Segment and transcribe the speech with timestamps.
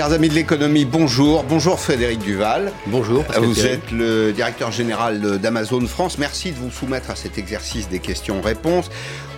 [0.00, 1.44] Chers amis de l'économie, bonjour.
[1.44, 2.72] Bonjour Frédéric Duval.
[2.86, 3.22] Bonjour.
[3.38, 6.16] Vous êtes le directeur général d'Amazon France.
[6.16, 8.88] Merci de vous soumettre à cet exercice des questions-réponses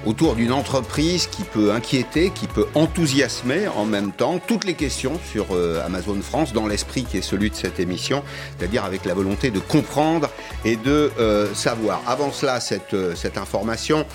[0.07, 4.39] autour d'une entreprise qui peut inquiéter, qui peut enthousiasmer en même temps.
[4.47, 8.23] Toutes les questions sur euh, Amazon France dans l'esprit qui est celui de cette émission,
[8.57, 10.31] c'est-à-dire avec la volonté de comprendre
[10.65, 12.03] et de euh, savoir.
[12.07, 14.07] Avant cela, cette, euh, cette information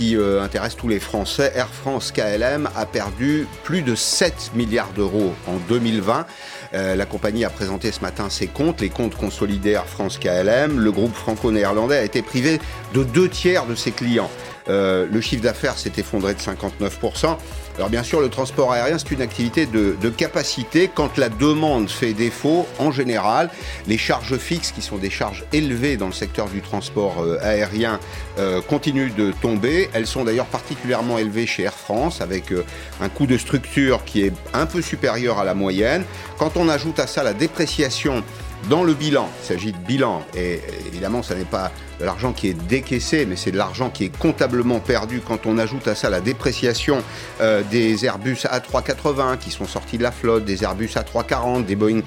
[0.00, 4.88] qui euh, intéresse tous les Français, Air France KLM a perdu plus de 7 milliards
[4.96, 6.24] d'euros en 2020.
[6.72, 10.78] Euh, la compagnie a présenté ce matin ses comptes, les comptes consolidés Air France KLM.
[10.80, 12.60] Le groupe franco-néerlandais a été privé
[12.94, 14.30] de deux tiers de ses clients.
[14.70, 17.36] Euh, le chiffre d'affaires s'est effondré de 59%.
[17.76, 20.90] Alors bien sûr, le transport aérien, c'est une activité de, capacité.
[20.92, 23.48] Quand la demande fait défaut, en général,
[23.86, 28.00] les charges fixes, qui sont des charges élevées dans le secteur du transport euh, aérien,
[28.38, 29.88] euh, continuent de tomber.
[29.94, 32.64] Elles sont d'ailleurs particulièrement élevées chez Air France, avec euh,
[33.00, 36.04] un coût de structure qui est un peu supérieur à la moyenne.
[36.38, 38.24] Quand on ajoute à ça la dépréciation
[38.68, 42.48] dans le bilan, il s'agit de bilan, et évidemment, ce n'est pas de l'argent qui
[42.48, 46.10] est décaissé, mais c'est de l'argent qui est comptablement perdu quand on ajoute à ça
[46.10, 47.02] la dépréciation
[47.40, 52.00] euh, des Airbus A380 qui sont sortis de la flotte, des Airbus A340, des Boeing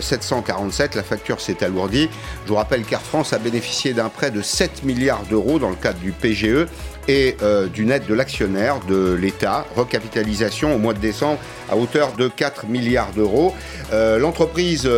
[0.00, 2.08] 747, euh, la facture s'est alourdie.
[2.44, 5.76] Je vous rappelle qu'Air France a bénéficié d'un prêt de 7 milliards d'euros dans le
[5.76, 6.66] cadre du PGE
[7.06, 11.38] et euh, d'une aide de l'actionnaire de l'État, recapitalisation au mois de décembre
[11.70, 13.54] à hauteur de 4 milliards d'euros.
[13.90, 14.88] L'entreprise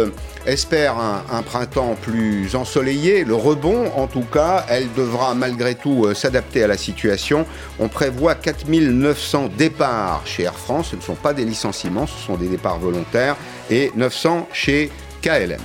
[0.51, 3.25] espère un, printemps plus ensoleillé.
[3.25, 7.47] Le rebond, en tout cas, elle devra malgré tout euh, s'adapter à la situation.
[7.79, 10.89] On prévoit 4900 départs chez Air France.
[10.91, 13.37] Ce ne sont pas des licenciements, ce sont des départs volontaires.
[13.71, 14.91] Et 900 chez
[15.23, 15.61] KLM.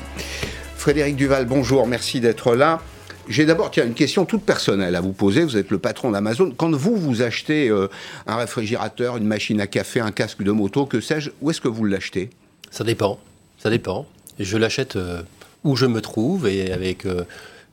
[0.77, 2.79] Frédéric Duval, bonjour, merci d'être là.
[3.27, 5.43] J'ai d'abord une question toute personnelle à vous poser.
[5.43, 6.53] Vous êtes le patron d'Amazon.
[6.55, 7.87] Quand vous vous achetez euh,
[8.27, 11.67] un réfrigérateur, une machine à café, un casque de moto, que sais-je, où est-ce que
[11.67, 12.29] vous l'achetez?
[12.69, 13.19] Ça dépend.
[13.57, 14.05] Ça dépend
[14.39, 15.21] je l'achète euh,
[15.63, 17.23] où je me trouve et avec, euh,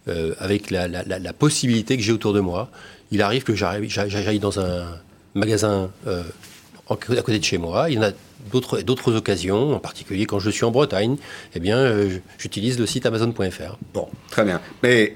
[0.08, 2.70] euh, avec la, possibilité que j'ai autour de moi.
[3.10, 4.86] Il arrive que j'aille dans un
[5.34, 7.90] magasin à côté de chez moi.
[7.90, 8.12] Il y en a
[8.50, 11.16] d'autres, occasions, en particulier quand je suis en Bretagne,
[11.54, 11.94] eh bien,
[12.38, 13.76] j'utilise le site amazon.fr.
[13.92, 14.62] Bon, très bien.
[14.82, 15.14] Mais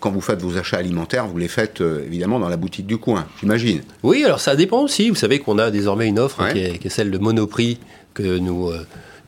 [0.00, 3.26] quand vous faites vos achats alimentaires, vous les faites évidemment dans la boutique du coin,
[3.40, 3.80] j'imagine.
[4.02, 5.08] Oui, alors ça dépend aussi.
[5.08, 7.78] Vous savez qu'on a désormais une offre qui, est, qui, est, celle de Monoprix
[8.12, 8.70] que nous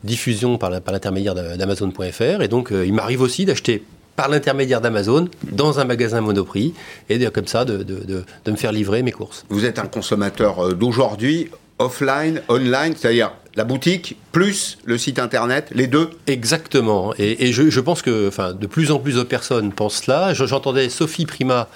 [0.03, 2.41] diffusion par l'intermédiaire d'Amazon.fr.
[2.41, 3.83] Et donc, euh, il m'arrive aussi d'acheter
[4.15, 6.73] par l'intermédiaire d'Amazon dans un magasin Monoprix
[7.09, 9.45] et de, comme ça de, de, de, me faire livrer mes courses.
[9.49, 11.49] Vous êtes un consommateur euh, d'aujourd'hui,
[11.79, 16.09] offline, online, c'est-à-dire la boutique plus le site internet, les deux?
[16.27, 17.13] Exactement.
[17.17, 20.33] Et, et je, je, pense que enfin, de plus en plus de personnes pensent cela.
[20.33, 21.67] J'entendais Sophie Prima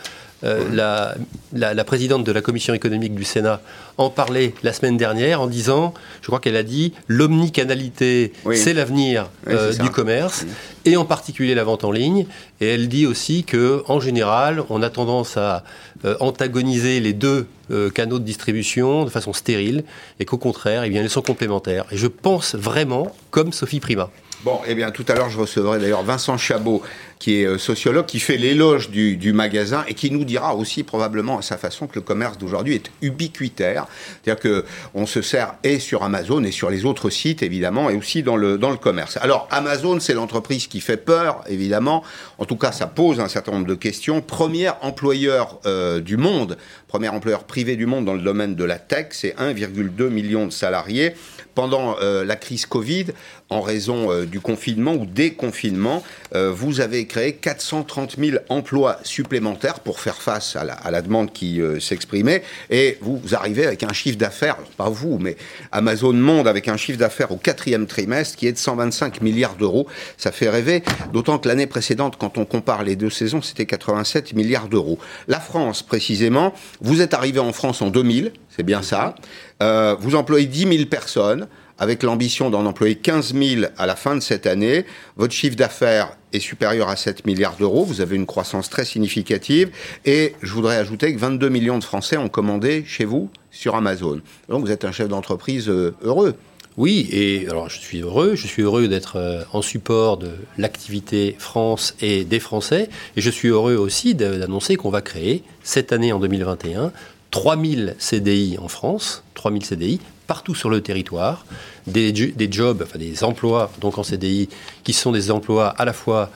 [0.44, 1.16] euh,
[1.52, 3.59] la, présidente de la commission économique du Sénat
[3.98, 9.30] en parlait la semaine dernière en disant, je crois qu'elle a dit, l'omnicanalité, c'est l'avenir
[9.48, 10.46] euh, du commerce,
[10.86, 12.28] et en particulier la vente en ligne.
[12.62, 15.64] Et elle dit aussi que, en général, on a tendance à
[16.06, 17.48] euh, antagoniser les deux
[17.94, 19.84] canaux de distribution de façon stérile,
[20.19, 21.86] et qu'au contraire, eh bien, ils sont complémentaires.
[21.92, 24.09] Et je pense vraiment comme Sophie Prima.
[24.47, 26.81] Bon, eh bien, tout à l'heure, je recevrai d'ailleurs Vincent Chabot,
[27.19, 31.38] qui est euh, sociologue, qui fait l'éloge du, magasin et qui nous dira aussi probablement
[31.38, 33.88] à sa façon que le commerce d'aujourd'hui est ubiquitaire.
[34.24, 34.63] C'est-à-dire
[34.94, 38.38] qu'on se sert et sur Amazon et sur les autres sites, évidemment, et aussi dans
[38.38, 39.18] le, dans le commerce.
[39.18, 42.02] Alors, Amazon, c'est l'entreprise qui fait peur, évidemment.
[42.38, 44.22] En tout cas, ça pose un certain nombre de questions.
[44.22, 46.57] Premier employeur euh, du monde,
[46.88, 50.52] premier employeur privé du monde dans le domaine de la tech, c'est 1,2 million de
[50.52, 51.16] salariés.
[51.53, 53.07] Pendant euh, la crise Covid,
[53.50, 56.03] en raison euh, du confinement ou des confinements,
[56.35, 61.62] euh, vous avez créé 430 000 emplois supplémentaires pour faire face à la, demande qui
[61.80, 62.44] s'exprimait.
[62.69, 65.38] Et vous, arrivez avec un chiffre d'affaires, pas vous, mais
[65.72, 69.88] Amazon Monde avec un chiffre d'affaires au quatrième trimestre qui est de 125 milliards d'euros.
[70.18, 74.34] Ça fait rêver, d'autant que l'année précédente, quand on compare les deux saisons, c'était 87
[74.34, 74.98] milliards d'euros.
[75.27, 79.16] La France, précisément, vous êtes arrivé en France en 2000, c'est bien ça.
[79.62, 81.48] Euh, vous employez 10 000 personnes
[81.79, 84.85] avec l'ambition d'en employer 15 000 à la fin de cette année.
[85.15, 87.83] Votre chiffre d'affaires est supérieur à 7 milliards d'euros.
[87.83, 89.69] Vous avez une croissance très significative.
[90.06, 94.21] Et je voudrais ajouter que 22 millions de Français ont commandé chez vous sur Amazon.
[94.50, 96.35] Donc vous êtes un chef d'entreprise euh, heureux.
[96.77, 100.29] Oui, et alors je suis heureux, je suis heureux d'être euh, en support de
[100.59, 105.91] l'activité France et des Français, et je suis heureux aussi d'annoncer qu'on va créer cette
[105.91, 106.91] année en 2021
[107.31, 111.45] 3000 CDI en France, 3000 CDI partout sur le territoire,
[111.88, 114.50] des, des jobs, enfin des emplois donc en CDI
[114.83, 116.29] qui sont des emplois à la fois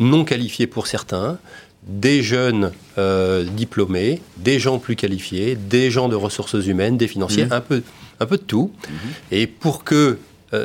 [0.00, 1.38] non qualifiés pour certains,
[1.86, 7.46] des jeunes euh, diplômés, des gens plus qualifiés, des gens de ressources humaines, des financiers,
[7.46, 7.52] mmh.
[7.52, 7.82] un, peu,
[8.20, 8.72] un peu de tout.
[8.88, 8.94] Mmh.
[9.32, 10.18] Et pour que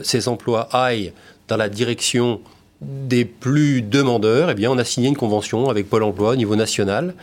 [0.03, 1.11] ces emplois aillent
[1.49, 2.39] dans la direction
[2.83, 6.55] des plus demandeurs, eh bien, on a signé une convention avec Pôle Emploi au niveau
[6.55, 7.13] national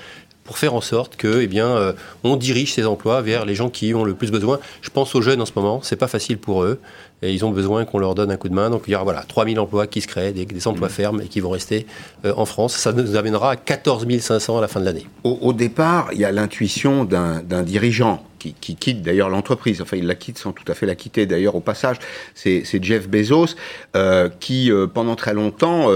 [0.50, 1.93] pour faire en sorte que, eh bien, euh,
[2.25, 4.58] on dirige ces emplois vers les gens qui ont le plus besoin.
[4.82, 6.81] Je pense aux jeunes en ce moment, c'est pas facile pour eux
[7.23, 8.69] et ils ont besoin qu'on leur donne un coup de main.
[8.69, 10.91] Donc il y aura voilà 3000 emplois qui se créent, des, emplois mmh.
[10.91, 11.87] fermes et qui vont rester
[12.25, 12.75] euh, en France.
[12.75, 15.06] Ça nous amènera à 14 500 à la fin de l'année.
[15.23, 19.81] Au, départ, il y a l'intuition d'un dirigeant qui, quitte d'ailleurs l'entreprise.
[19.81, 21.99] Enfin, il la quitte sans tout à fait la quitter d'ailleurs au passage.
[22.35, 23.55] C'est Jeff Bezos
[23.94, 25.87] euh, qui, pendant très longtemps,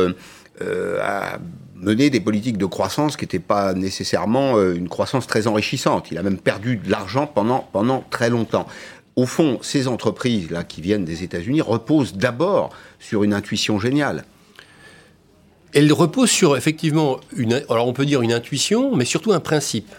[0.60, 1.38] a
[1.84, 6.08] mener des politiques de croissance qui n'étaient pas nécessairement euh, une croissance très enrichissante.
[6.10, 8.66] Il a même perdu de l'argent pendant, pendant très longtemps.
[9.16, 14.24] Au fond, ces entreprises-là qui viennent des États-Unis reposent d'abord sur une intuition géniale.
[15.72, 19.94] Elles reposent sur effectivement, une, alors on peut dire une intuition, mais surtout un principe.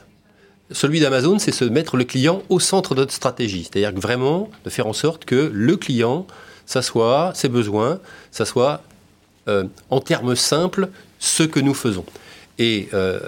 [0.72, 3.64] Celui d'Amazon, c'est se mettre le client au centre de notre stratégie.
[3.64, 6.26] C'est-à-dire vraiment de faire en sorte que le client,
[6.66, 8.00] ça soit ses besoins,
[8.32, 8.82] ça soit
[9.48, 10.90] euh, en termes simples
[11.26, 12.06] ce que nous faisons.
[12.58, 13.20] Et euh,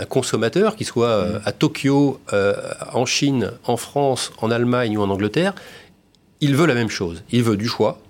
[0.00, 2.54] un consommateur, qui soit euh, à Tokyo, euh,
[2.92, 5.54] en Chine, en France, en Allemagne ou en Angleterre,
[6.40, 7.22] il veut la même chose.
[7.30, 8.00] Il veut du choix,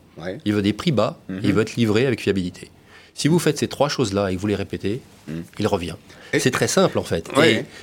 [0.45, 1.41] il veut des prix bas, mhm.
[1.43, 2.71] il veut être livré avec fiabilité.
[3.15, 5.43] Si vous faites ces trois choses-là et que vous les répétez, mhm.
[5.59, 5.97] il revient.
[6.39, 7.29] C'est très simple en fait.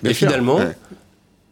[0.04, 0.60] et, finalement,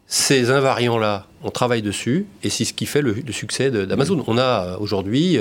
[0.08, 4.24] ces invariants-là, on travaille dessus et c'est ce qui fait le, succès d'Amazon.
[4.28, 5.38] On a aujourd'hui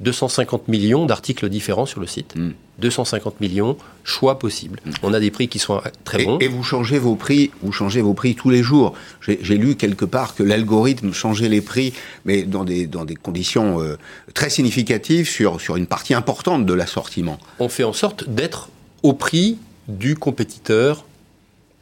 [0.00, 2.34] 250 millions d'articles différents sur le site.
[2.78, 3.44] 250 mm.
[3.44, 4.80] millions choix possibles.
[4.84, 4.90] Mm.
[5.02, 6.38] On a des prix qui sont très bons.
[6.38, 8.94] Et, vous changez vos prix, vous changez vos prix tous les jours.
[9.20, 11.92] J'ai lu quelque part que l'algorithme changeait les prix,
[12.24, 13.98] mais dans des, dans des conditions euh,
[14.32, 17.38] très significatives sur, sur une partie importante de l'assortiment.
[17.58, 18.68] On fait en sorte d'être
[19.02, 19.58] au prix
[19.88, 21.04] du compétiteur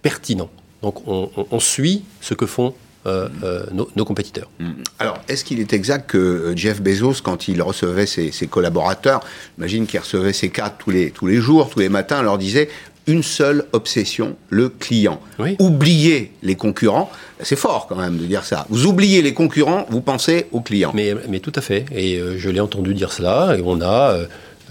[0.02, 0.50] pertinent.
[0.82, 2.74] Donc on, on suit ce que font
[3.04, 4.48] euh, euh, nos, compétiteurs.
[4.60, 4.70] Mm.
[5.00, 9.24] Alors, est-ce qu'il est exact que euh, Jeff Bezos, quand il recevait ses, collaborateurs,
[9.58, 12.68] imagine qu'il recevait ses cas tous les, tous les jours, tous les matins, leur disait
[13.08, 15.20] une seule obsession, le client.
[15.58, 18.66] Oubliez les concurrents, c'est fort quand même de dire ça.
[18.68, 20.92] Vous oubliez les concurrents, vous pensez aux clients.
[20.94, 24.16] Mais, mais tout à fait, et je l'ai entendu dire cela, et on a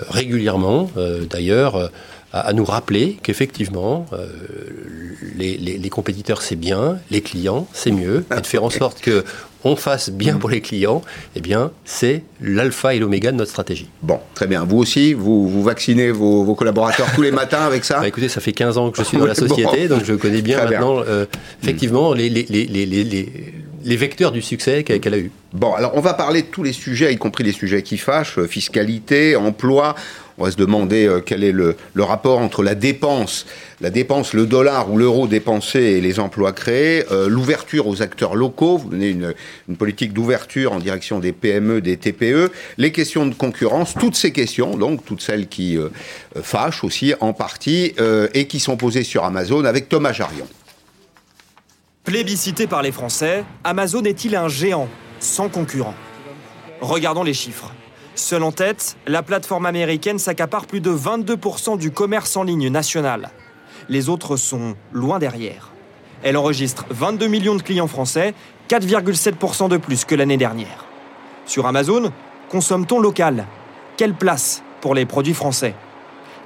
[0.10, 0.90] régulièrement,
[1.30, 1.92] d'ailleurs,
[2.33, 4.06] à, nous rappeler qu'effectivement,
[5.38, 9.24] les, compétiteurs, c'est bien, les clients, c'est mieux, et de faire en sorte que
[9.63, 11.01] on fasse bien pour les clients,
[11.36, 13.89] eh bien, c'est l'alpha et l'oméga de notre stratégie.
[14.01, 14.66] Bon, très bien.
[14.66, 18.42] Vous aussi, vous, vous vaccinez vos, collaborateurs tous les matins avec ça bah, Écoutez, ça
[18.42, 21.25] fait 15 ans que je suis dans la société, donc je connais bien maintenant, euh,
[21.62, 22.86] effectivement, les, les, les,
[23.83, 25.31] les, vecteurs du succès qu'elle a eu.
[25.54, 28.39] Bon, alors on va parler de tous les sujets, y compris les sujets qui fâchent,
[28.39, 29.95] euh, fiscalité, emploi.
[30.38, 33.45] On va se demander euh, quel est le, rapport entre la dépense,
[33.80, 38.36] la dépense, le dollar ou l'euro dépensé et les emplois créés, euh, l'ouverture aux acteurs
[38.36, 39.33] locaux, vous donnez une,
[39.78, 44.78] politique d'ouverture en direction des PME, des TPE, les questions de concurrence, toutes ces questions,
[44.78, 45.89] donc toutes celles qui euh,
[46.42, 47.94] fâchent aussi en partie
[48.33, 50.48] et qui sont posées sur Amazon avec Thomas Jarion.
[52.04, 54.88] Plébiscité par les Français, Amazon est-il un géant
[55.19, 55.95] sans concurrent?
[56.81, 57.72] Regardons les chiffres.
[58.21, 63.31] Seule en tête, la plateforme américaine s'accapare plus de 22% du commerce en ligne national.
[63.89, 65.71] Les autres sont loin derrière.
[66.21, 68.35] Elle enregistre 22 millions de clients français,
[68.69, 70.85] 4,7% de plus que l'année dernière.
[71.47, 72.11] Sur Amazon,
[72.49, 73.47] consomme-t-on local?
[73.97, 75.73] Quelle place pour les produits français?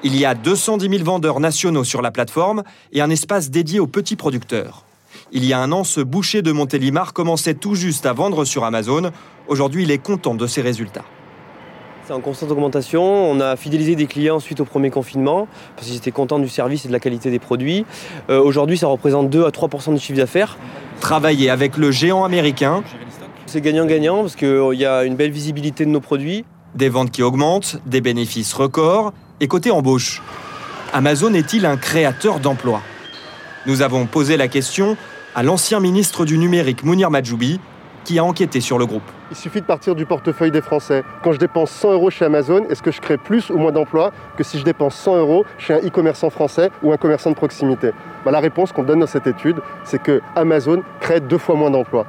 [0.01, 2.63] Il y a 210 000 vendeurs nationaux sur la plateforme
[2.93, 4.85] et un espace dédié aux petits producteurs.
[5.33, 8.63] Il y a un an, ce boucher de Montélimar commençait tout juste à vendre sur
[8.63, 9.11] Amazon.
[9.49, 11.03] Aujourd'hui, il est content de ses résultats.
[12.05, 13.03] C'est en constante augmentation.
[13.03, 16.85] On a fidélisé des clients suite au premier confinement parce qu'ils étaient contents du service
[16.85, 17.83] et de la qualité des produits.
[18.29, 20.59] Euh, aujourd'hui, ça représente 2 à 3% du chiffre d'affaires.
[20.99, 22.83] Travailler avec le géant américain.
[23.47, 26.45] C'est gagnant-gagnant parce qu'il y a une belle visibilité de nos produits.
[26.75, 30.21] Des ventes qui augmentent, des bénéfices records et côté embauche.
[30.93, 32.81] Amazon est-il un créateur d'emplois?
[33.65, 34.95] Nous avons posé la question
[35.33, 37.59] à l'ancien ministre du numérique Mounir Majoubi
[38.05, 39.03] qui a enquêté sur le groupe.
[39.31, 41.03] Il suffit de partir du portefeuille des Français.
[41.23, 44.13] Quand je dépense 100 euros chez Amazon, est-ce que je crée plus ou moins d'emplois
[44.37, 47.91] que si je dépense 100 euros chez un e-commerçant français ou un commerçant de proximité?
[48.23, 51.71] Bah, La réponse qu'on donne dans cette étude, c'est que Amazon crée deux fois moins
[51.71, 52.05] d'emplois.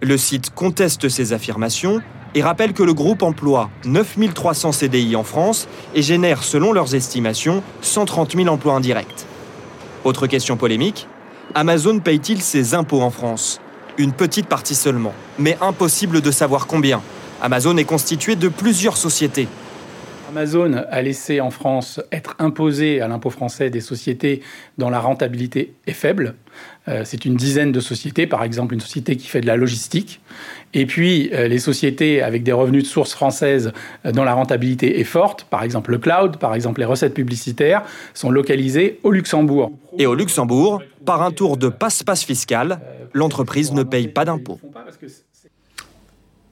[0.00, 2.00] Le site conteste ces affirmations
[2.34, 7.62] et rappelle que le groupe emploie 9300 CDI en France et génère, selon leurs estimations,
[7.82, 9.26] 130 000 emplois indirects.
[10.04, 11.08] Autre question polémique,
[11.54, 13.60] Amazon paye-t-il ses impôts en France?
[14.00, 17.02] Une petite partie seulement, mais impossible de savoir combien.
[17.42, 19.48] Amazon est constitué de plusieurs sociétés.
[20.30, 24.42] Amazon a laissé en France être imposé à l'impôt français des sociétés
[24.78, 26.36] dont la rentabilité est faible.
[26.86, 30.20] Euh, c'est une dizaine de sociétés, par exemple une société qui fait de la logistique.
[30.72, 33.72] Et puis euh, les sociétés avec des revenus de source française
[34.06, 37.82] euh, dont la rentabilité est forte, par exemple le cloud, par exemple les recettes publicitaires,
[38.14, 39.72] sont localisées au Luxembourg.
[39.98, 42.80] Et au Luxembourg, par un tour de passe-passe fiscal,
[43.14, 44.60] l'entreprise ne paye pas d'impôts.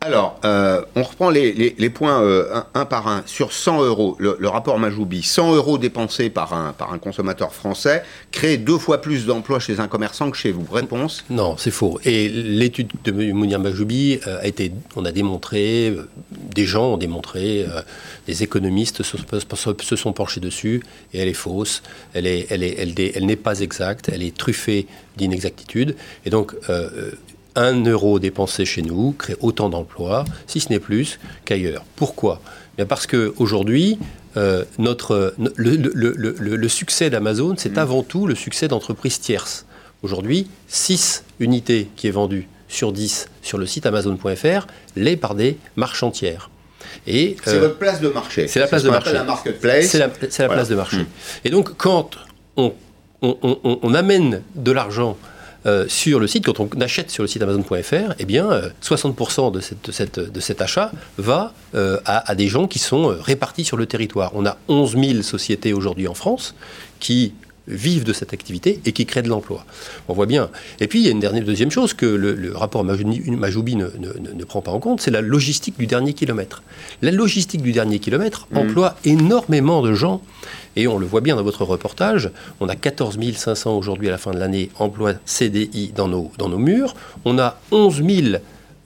[0.00, 3.24] Alors, euh, on reprend les, points euh, un, par un.
[3.26, 8.04] Sur 100 euros, le, rapport Majoubi, 100 euros dépensés par un, par un consommateur français
[8.30, 10.64] crée deux fois plus d'emplois chez un commerçant que chez vous.
[10.70, 11.24] Réponse?
[11.30, 11.98] Non, c'est faux.
[12.04, 15.92] Et l'étude de Mounir Majoubi euh, a été, on a démontré,
[16.30, 17.66] des gens ont démontré,
[18.26, 21.82] des économistes se, sont penchés dessus, et elle est fausse,
[22.14, 24.86] elle n'est elle est, elle, elle pas exacte, elle est truffée
[25.16, 25.96] d'inexactitudes.
[26.24, 26.54] Et donc,
[27.54, 31.84] un euro dépensé chez nous crée autant d'emplois, si ce n'est plus, qu'ailleurs.
[31.96, 32.40] Pourquoi?
[32.76, 33.98] Bien Parce qu'aujourd'hui,
[34.36, 37.78] euh, notre, le, succès d'Amazon, c'est mm.
[37.78, 39.66] avant tout le succès d'entreprises tierces.
[40.02, 45.56] Aujourd'hui, 6 unités qui est vendues sur 10 sur le site amazon.fr l'est par des
[45.76, 46.50] marchandières.
[47.06, 48.46] Et, c'est euh, votre place de marché.
[48.46, 49.10] C'est la place de marché.
[49.10, 51.06] C'est la, place de marché.
[51.44, 52.10] Et donc, quand
[52.56, 52.74] on,
[53.22, 55.16] on amène de l'argent
[55.66, 58.48] euh, sur le site, quand on achète sur le site Amazon.fr, eh bien,
[58.82, 63.64] 60% euh, de, cette, de, cet achat va euh, à, des gens qui sont répartis
[63.64, 64.30] sur le territoire.
[64.34, 66.54] On a 11 000 sociétés aujourd'hui en France
[67.00, 67.34] qui
[67.68, 69.64] vivent de cette activité et qui créent de l'emploi.
[70.08, 70.50] On voit bien.
[70.80, 74.44] Et puis, il y a une dernière, deuxième chose que le, rapport Majoubi ne, ne,
[74.44, 76.62] prend pas en compte, c'est la logistique du dernier kilomètre.
[77.02, 78.58] La logistique du dernier kilomètre mmh.
[78.58, 80.22] emploie énormément de gens
[80.76, 84.18] et on le voit bien dans votre reportage, on a 14 500 aujourd'hui à la
[84.18, 86.94] fin de l'année emplois CDI dans nos, dans nos murs.
[87.24, 88.38] On a 11 000 euh,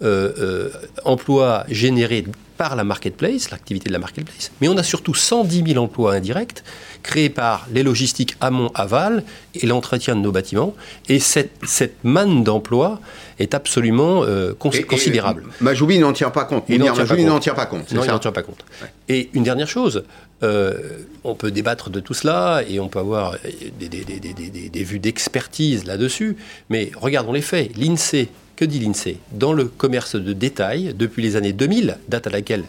[0.02, 0.70] euh,
[1.04, 2.24] emplois générés
[2.62, 6.62] par la marketplace, l'activité de la marketplace, mais on a surtout 110 000 emplois indirects
[7.02, 9.24] créés par les logistiques amont-aval
[9.56, 10.72] et l'entretien de nos bâtiments.
[11.08, 13.00] Et cette, cette manne d'emplois
[13.40, 15.42] est absolument euh, considérable.
[15.60, 16.62] Majoubi n'en tient pas compte.
[16.68, 16.92] Il n'en
[17.40, 17.90] tient pas compte.
[17.90, 18.64] Non, il n'en tient pas compte.
[19.08, 20.04] Et une dernière chose,
[20.44, 23.34] euh, on peut débattre de tout cela et on peut avoir
[23.80, 26.36] des, des vues d'expertise là-dessus,
[26.70, 27.76] mais regardons les faits.
[27.76, 29.18] L'INSEE que dit l'INSEE?
[29.32, 32.64] Dans le commerce de détail, depuis les années 2000, date à laquelle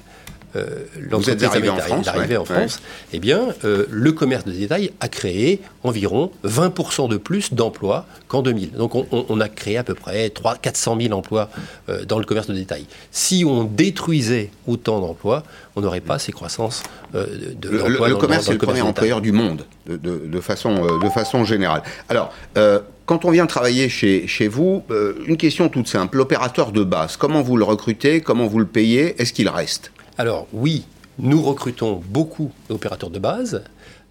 [0.56, 2.80] euh, l'entreprise est arrivée en France,
[3.12, 8.44] eh bien, euh, le commerce de détail a créé environ 20% de plus d'emplois qu'en
[8.44, 8.74] 2000.
[8.74, 11.50] Donc, on, a créé à peu près 3, 400 000 emplois
[11.90, 12.86] euh, dans le commerce de détail.
[13.10, 15.44] Si on détruisait autant d'emplois,
[15.76, 19.66] on n'aurait pas ces croissances de, le, le, commerce est le, premier employeur du monde,
[19.88, 21.82] de, façon, de façon générale.
[22.10, 22.32] Alors,
[23.06, 24.84] quand on vient travailler chez, vous,
[25.28, 26.18] une question toute simple.
[26.18, 29.92] L'opérateur de base, comment vous le recrutez Comment vous le payez Est-ce qu'il reste?
[30.18, 30.86] Alors oui,
[31.20, 33.64] nous recrutons beaucoup d'opérateurs de base,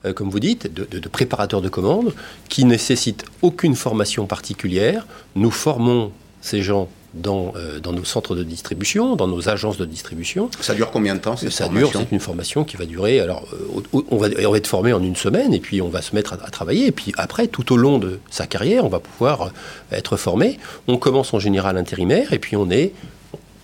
[0.05, 2.15] euh, comme vous dites, de, préparateurs de commandes,
[2.49, 5.07] qui nécessitent aucune formation particulière.
[5.37, 9.85] Nous formons ces gens dans, euh, dans, nos centres de distribution, dans nos agences de
[9.85, 10.51] distribution.
[10.61, 13.21] Ça dure combien de temps cette Ça dure, c'est une formation qui va durer.
[13.21, 16.03] Alors, euh, on, va, on va être formé en une semaine et puis on va
[16.03, 16.87] se mettre à, travailler.
[16.87, 19.53] Et puis après, tout au long de sa carrière, on va pouvoir
[19.91, 20.59] être formé.
[20.89, 22.93] On commence en général intérimaire et puis on est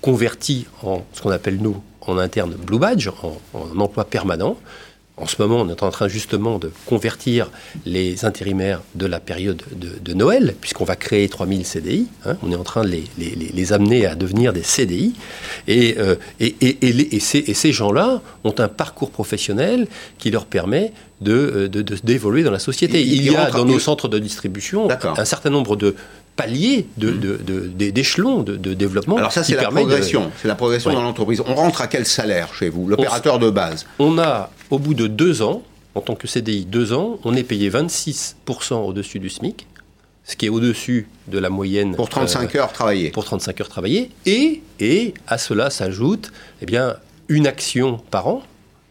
[0.01, 3.39] converti en ce qu'on appelle nous en interne Blue Badge, en,
[3.79, 4.57] emploi permanent.
[5.21, 7.51] En ce moment, on est en train justement de convertir
[7.85, 12.07] les intérimaires de la période de, Noël, puisqu'on va créer 3000 CDI.
[12.25, 12.37] Hein.
[12.43, 15.15] on est en train de les, les, amener à devenir des CDI.
[15.67, 19.87] Et, euh, et, et ces, gens-là ont un parcours professionnel
[20.19, 21.69] qui leur permet de,
[22.03, 23.03] d'évoluer dans la société.
[23.03, 25.95] Il, y a dans nos centres de distribution un certain nombre de
[26.37, 29.17] palier d'échelons de, de, développement.
[29.17, 30.31] Alors ça, c'est la progression.
[30.41, 31.43] C'est la progression dans l'entreprise.
[31.47, 35.07] On rentre à quel salaire chez vous, l'opérateur de base On a, au bout de
[35.07, 35.63] deux ans,
[35.95, 39.67] en tant que CDI, deux ans, on est payé 26% au-dessus du SMIC,
[40.25, 41.97] ce qui est au-dessus de la moyenne.
[41.97, 43.11] Pour 35 euh, heures travaillées.
[43.11, 44.11] Pour 35 heures travaillées.
[44.27, 46.97] Et, et à cela s'ajoute eh bien,
[47.29, 48.43] une action par an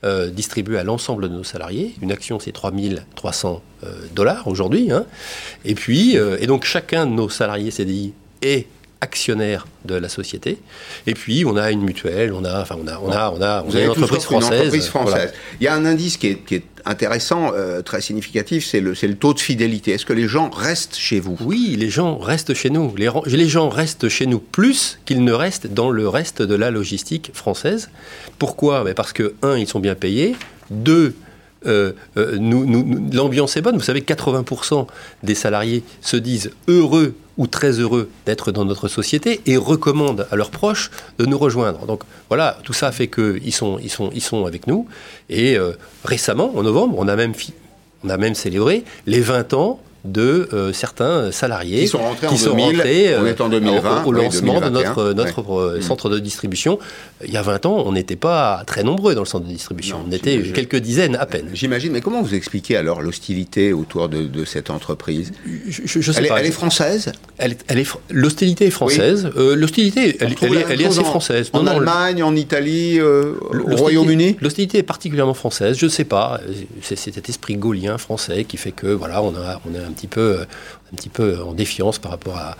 [0.04, 1.96] euh, distribuée à l'ensemble de nos salariés.
[2.04, 4.92] Une action, c'est 3300 euh, dollars aujourd'hui.
[4.92, 5.08] Hein.
[5.66, 8.68] Et puis, euh, et donc chacun de nos salariés CDI est
[9.02, 10.58] actionnaire de la société.
[11.06, 13.64] Et puis, on a une mutuelle, on a, enfin, on a, on a, on a,
[13.70, 14.74] une, entreprise française,
[15.60, 17.52] Il y a un indice qui est, intéressant,
[17.84, 19.92] très significatif, c'est le, le, taux de fidélité.
[19.92, 21.38] Est-ce que les gens restent chez vous?
[21.42, 22.96] Oui, les gens restent chez nous.
[22.96, 26.72] Les, les gens restent chez nous plus qu'ils ne restent dans le reste de la
[26.72, 27.90] logistique française.
[28.40, 28.84] Pourquoi?
[28.84, 30.36] Ben, Parce que, un, ils sont bien payés.
[30.72, 31.14] Deux,
[31.66, 33.76] euh, euh, nous, l'ambiance est bonne.
[33.76, 34.88] Vous savez, 80%
[35.24, 40.36] des salariés se disent heureux ou très heureux d'être dans notre société et recommandent à
[40.36, 41.86] leurs proches de nous rejoindre.
[41.86, 44.88] Donc voilà, tout ça fait qu'ils sont, ils sont, ils sont avec nous.
[45.30, 47.34] Et euh, récemment, en novembre, on a même,
[48.04, 49.80] on a même célébré les 20 ans
[50.12, 54.70] de euh, certains salariés qui sont rentrés, en, 2000, euh, en 2020, au, lancement de
[54.70, 56.80] notre, notre centre de distribution.
[57.26, 60.04] Il y a 20 ans, on n'était pas très nombreux dans le centre de distribution.
[60.08, 61.50] on était quelques dizaines à peine.
[61.54, 61.92] J'imagine.
[61.92, 65.32] Mais comment vous expliquez alors l'hostilité autour de, cette entreprise?
[65.68, 66.38] Je, sais elle, pas.
[66.38, 67.12] Est, elle est française?
[67.38, 69.30] Elle, est, L'hostilité est française.
[69.36, 71.50] Euh, l'hostilité, elle, est, assez française.
[71.54, 74.38] En, Allemagne, en Italie, au Royaume-Uni?
[74.42, 75.78] L'hostilité est particulièrement française.
[75.78, 76.40] Je ne sais pas.
[76.82, 80.08] C'est cet esprit gaulien français qui fait que, voilà, on a, on a un petit
[80.08, 80.40] peu,
[80.92, 82.56] un petit peu en défiance par rapport à,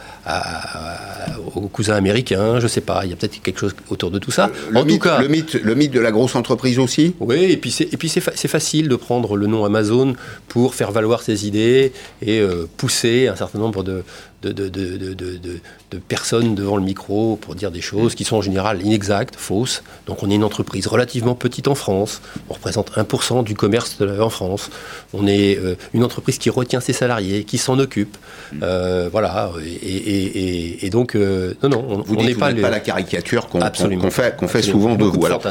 [1.56, 2.60] aux cousins américains.
[2.60, 4.50] Je ne sais pas, il y a peut-être quelque chose autour de tout ça.
[4.70, 7.16] Le, en mythe, tout cas, le mythe, le mythe de la grosse entreprise aussi.
[7.20, 10.16] Oui, et puis c'est et puis c'est facile de prendre le nom Amazon
[10.48, 14.04] pour faire valoir ses idées et euh, pousser un certain nombre de
[14.42, 18.42] de, de, de, de, personnes devant le micro pour dire des choses qui sont en
[18.42, 19.84] général inexactes, fausses.
[20.06, 24.30] Donc on est une entreprise relativement petite en France, on représente 1% du commerce en
[24.30, 24.70] France,
[25.14, 28.16] on est euh, une entreprise qui retient ses salariés, qui s'en occupe.
[28.54, 28.60] Mm.
[28.62, 33.60] Euh, voilà, et, et, donc, euh, non, non, on n'est pas, pas, la caricature qu'on
[34.12, 35.26] fait, qu'on fait souvent de vous.
[35.26, 35.42] Alors,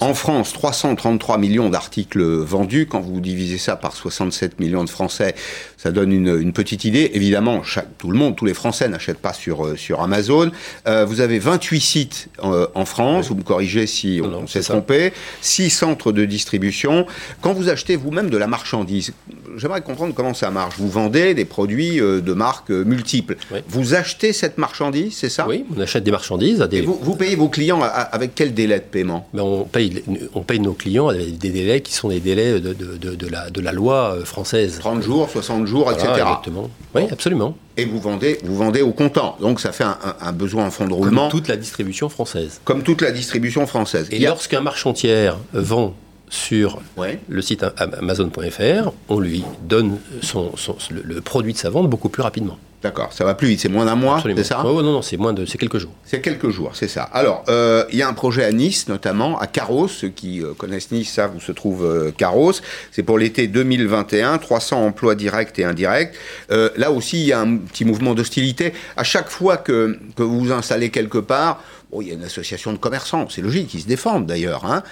[0.00, 5.34] en France, 333 millions d'articles vendus, quand vous divisez ça par 67 millions de Français,
[5.76, 7.10] ça donne une, une petite idée.
[7.14, 10.50] Évidemment, chaque, tout le monde tous les Français n'achètent pas sur, euh, sur Amazon.
[10.86, 15.12] Euh, vous avez 28 sites euh, en France, vous me corrigez si on, s'est trompé,
[15.40, 17.06] 6 centres de distribution.
[17.40, 19.12] Quand vous achetez vous-même de la marchandise,
[19.56, 20.74] j'aimerais comprendre comment ça marche.
[20.78, 23.36] Vous vendez des produits de marques multiples.
[23.68, 25.46] Vous achetez cette marchandise, c'est ça?
[25.48, 26.60] Oui, on achète des marchandises.
[26.62, 26.78] À des...
[26.78, 29.28] Et vous, vous, payez vos clients avec quel délai de paiement?
[29.32, 30.02] Ben on, paye,
[30.34, 33.72] on paye nos clients avec des délais qui sont des délais de, de, de la
[33.72, 34.78] loi française.
[34.78, 36.08] 30 jours, 60 jours, etc.
[36.12, 36.70] Exactement.
[36.94, 39.36] Oui, absolument et vous vendez, vous vendez au comptant.
[39.40, 41.28] Donc ça fait un, besoin en fonds de roulement.
[41.28, 42.60] Comme toute la distribution française.
[42.64, 44.08] Comme toute la distribution française.
[44.10, 45.94] Et lorsqu'un marchand tiers vend
[46.34, 46.80] sur
[47.28, 50.52] le site Amazon.fr, on lui donne son,
[50.90, 52.58] le, produit de sa vente beaucoup plus rapidement.
[52.82, 54.60] D'accord, ça va plus vite, c'est moins d'un mois, c'est ça?
[54.62, 55.92] Non, non, c'est moins de, c'est quelques jours.
[56.04, 57.04] C'est quelques jours, c'est ça.
[57.14, 59.88] Alors, euh, il y a un projet à Nice, notamment à Carros.
[59.88, 62.52] Ceux qui euh, connaissent Nice savent où se trouve euh, Carros.
[62.92, 66.12] C'est pour l'été 2021, 300 emplois directs et indirects.
[66.50, 68.74] là aussi, il y a un petit mouvement d'hostilité.
[68.98, 71.62] À chaque fois que, que vous vous installez quelque part,
[72.02, 74.64] il y a une association de commerçants, c'est logique, ils se défendent d'ailleurs.
[74.64, 74.82] Hein.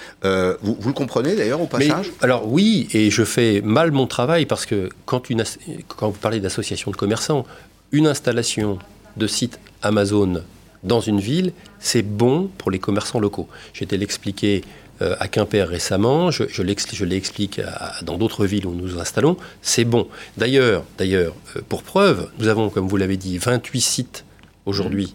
[0.62, 2.10] vous, le comprenez d'ailleurs au passage?
[2.20, 5.44] Alors oui, et je fais mal mon travail parce que quand, une,
[5.88, 7.46] quand vous parlez d'association de commerçants,
[7.92, 8.78] une installation
[9.16, 10.42] de site Amazon
[10.82, 13.48] dans une ville, c'est bon pour les commerçants locaux.
[13.72, 14.62] J'ai été l'expliquer
[15.00, 17.60] euh, à Quimper récemment, je, je l'explique
[18.02, 20.08] dans d'autres villes où nous nous installons, c'est bon.
[20.36, 24.24] D'ailleurs, d'ailleurs, euh, pour preuve, nous avons, comme vous l'avez dit, 28 sites
[24.66, 25.14] aujourd'hui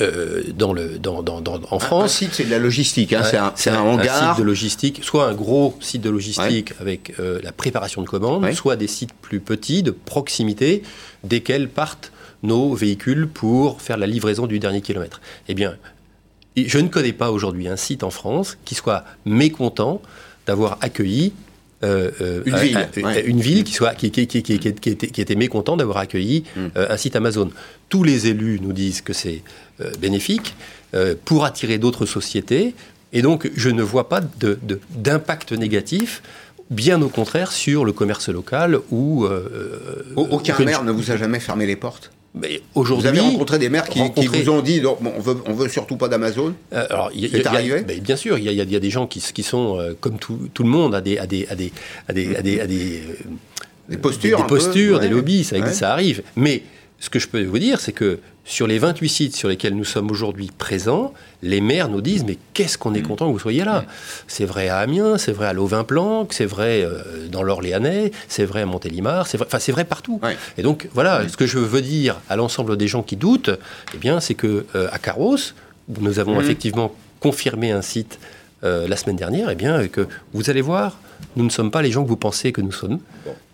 [0.00, 2.04] euh, dans le, dans, dans, en France.
[2.04, 3.22] Un, site, c'est de la logistique, hein,
[3.54, 4.22] c'est un, hangar.
[4.22, 8.08] Un site de logistique, soit un gros site de logistique avec euh, la préparation de
[8.08, 10.82] commandes, soit des sites plus petits, de proximité,
[11.24, 15.20] desquels partent nos véhicules pour faire la livraison du dernier kilomètre.
[15.48, 15.76] Eh bien,
[16.56, 20.00] je ne connais pas aujourd'hui un site en France qui soit mécontent
[20.46, 21.32] d'avoir accueilli
[21.82, 22.88] une, ville,
[23.26, 26.60] une ville qui soit qui, qui, qui, qui était, était, mécontent d'avoir accueilli mm.
[26.76, 27.50] euh, un site Amazon.
[27.88, 29.42] Tous les élus nous disent que c'est
[29.80, 30.54] euh, bénéfique
[30.94, 32.74] euh, pour attirer d'autres sociétés,
[33.12, 34.20] et donc je ne vois pas
[34.90, 36.22] d'impact de, négatif.
[36.70, 39.26] Bien au contraire sur le commerce local ou
[40.16, 42.10] aucun maire ne vous a jamais fermé les portes?
[42.34, 45.68] Mais aujourd'hui, vous avez rencontré des maires qui, vous ont dit on veut, on veut
[45.68, 46.54] surtout pas d'Amazon.
[46.72, 47.82] alors, c'est arrivé.
[48.00, 50.94] bien sûr, il y, a, des gens qui, qui sont comme tout, tout, le monde
[50.94, 51.72] à des à des à des
[52.08, 53.02] à des, à des,
[53.88, 56.22] des, postures, des, postures, des lobbies, ça, ça arrive.
[56.36, 56.62] Mais
[56.98, 59.84] ce que je peux vous dire, c'est que sur les 28 sites sur lesquels nous
[59.84, 63.06] sommes aujourd'hui présents, les maires nous disent mais qu'est-ce qu'on est mm.
[63.06, 63.84] content que vous soyez là.
[64.26, 68.62] C'est vrai à Amiens, c'est vrai à Lauvin-Planck, c'est vrai euh, dans l'Orléanais, c'est vrai
[68.62, 70.20] à Montélimar, c'est vrai, enfin c'est vrai partout.
[70.58, 73.50] Et donc voilà, ce que je veux dire à l'ensemble des gens qui doutent,
[73.94, 75.36] eh bien c'est que euh, à Carros,
[76.00, 76.42] nous avons mm.
[76.42, 78.18] effectivement confirmé un site
[78.64, 80.98] euh, la semaine dernière, eh bien que vous allez voir,
[81.36, 82.98] nous ne sommes pas les gens que vous pensez que nous sommes.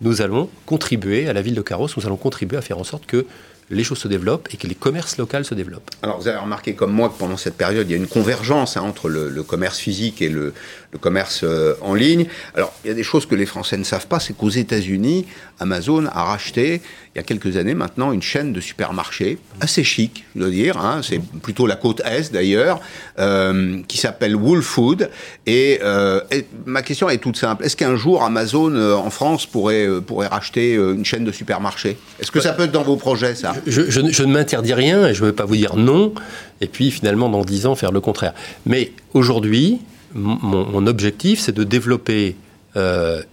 [0.01, 3.05] Nous allons contribuer à la ville de Carros, nous allons contribuer à faire en sorte
[3.05, 3.25] que
[3.69, 5.89] les choses se développent et que les commerces locaux se développent.
[6.01, 8.77] Alors vous avez remarqué comme moi que pendant cette période, il y a une convergence
[8.77, 10.53] hein, entre le, commerce physique et le,
[10.97, 12.25] commerce euh, en ligne.
[12.55, 15.27] Alors il y a des choses que les Français ne savent pas, c'est qu'aux États-Unis,
[15.59, 16.81] Amazon a racheté
[17.15, 20.77] il y a quelques années maintenant une chaîne de supermarchés assez chic, je dois dire,
[20.77, 22.79] hein, c'est plutôt la côte est d'ailleurs,
[23.17, 25.09] euh, qui s'appelle Wool Food.
[25.45, 27.65] Et, euh, et, ma question est toute simple.
[27.65, 29.87] Est-ce qu'un jour Amazon en France pourrait,
[30.29, 31.97] racheter une chaîne de supermarchés?
[32.19, 33.53] Est-ce que ça peut être dans vos projets, ça?
[33.65, 36.13] Je, je, ne m'interdis rien et je ne veux pas vous dire non,
[36.61, 38.33] et puis finalement, dans 10 ans, faire le contraire.
[38.65, 39.79] Mais aujourd'hui,
[40.13, 42.35] mon, objectif, c'est de développer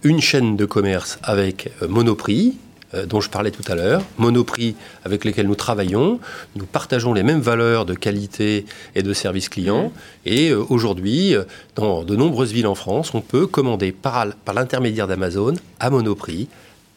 [0.03, 2.57] une chaîne de commerce avec Monoprix,
[2.93, 6.21] euh, dont je parlais tout à l'heure, Monoprix avec lesquels nous travaillons.
[6.55, 9.91] Nous partageons les mêmes valeurs de qualité et de service client.
[10.25, 11.43] Et euh, aujourd'hui, euh,
[11.75, 16.47] dans de nombreuses villes en France, on peut commander par, par l'intermédiaire d'Amazon à Monoprix,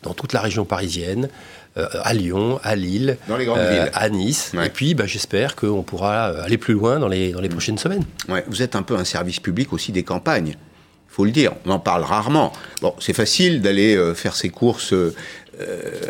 [0.05, 1.29] dans toute la région parisienne,
[1.77, 3.17] à Lyon, à Lille,
[3.95, 4.53] à Nice.
[4.63, 7.53] Et puis, bah, j'espère qu'on pourra aller plus loin dans les, dans les mm.
[7.53, 8.05] prochaines semaines.
[8.29, 10.57] Ouais, vous êtes un peu un service public aussi des campagnes
[11.11, 12.53] faut le dire, on en parle rarement.
[12.83, 15.15] Bon, c'est facile d'aller faire ses courses euh,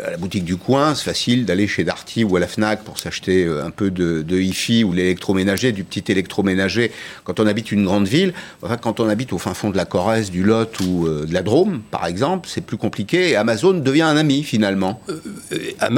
[0.05, 2.99] à la boutique du coin, c'est facile d'aller chez Darty ou à la Fnac pour
[2.99, 6.91] s'acheter euh, un peu de, de hi-fi ou l'électroménager, du petit électroménager
[7.23, 8.33] quand on habite une grande ville.
[8.61, 11.33] Enfin, quand on habite au fin fond de la Corrèze, du Lot ou euh, de
[11.33, 13.29] la Drôme, par exemple, c'est plus compliqué.
[13.29, 15.01] Et Amazon devient un ami finalement.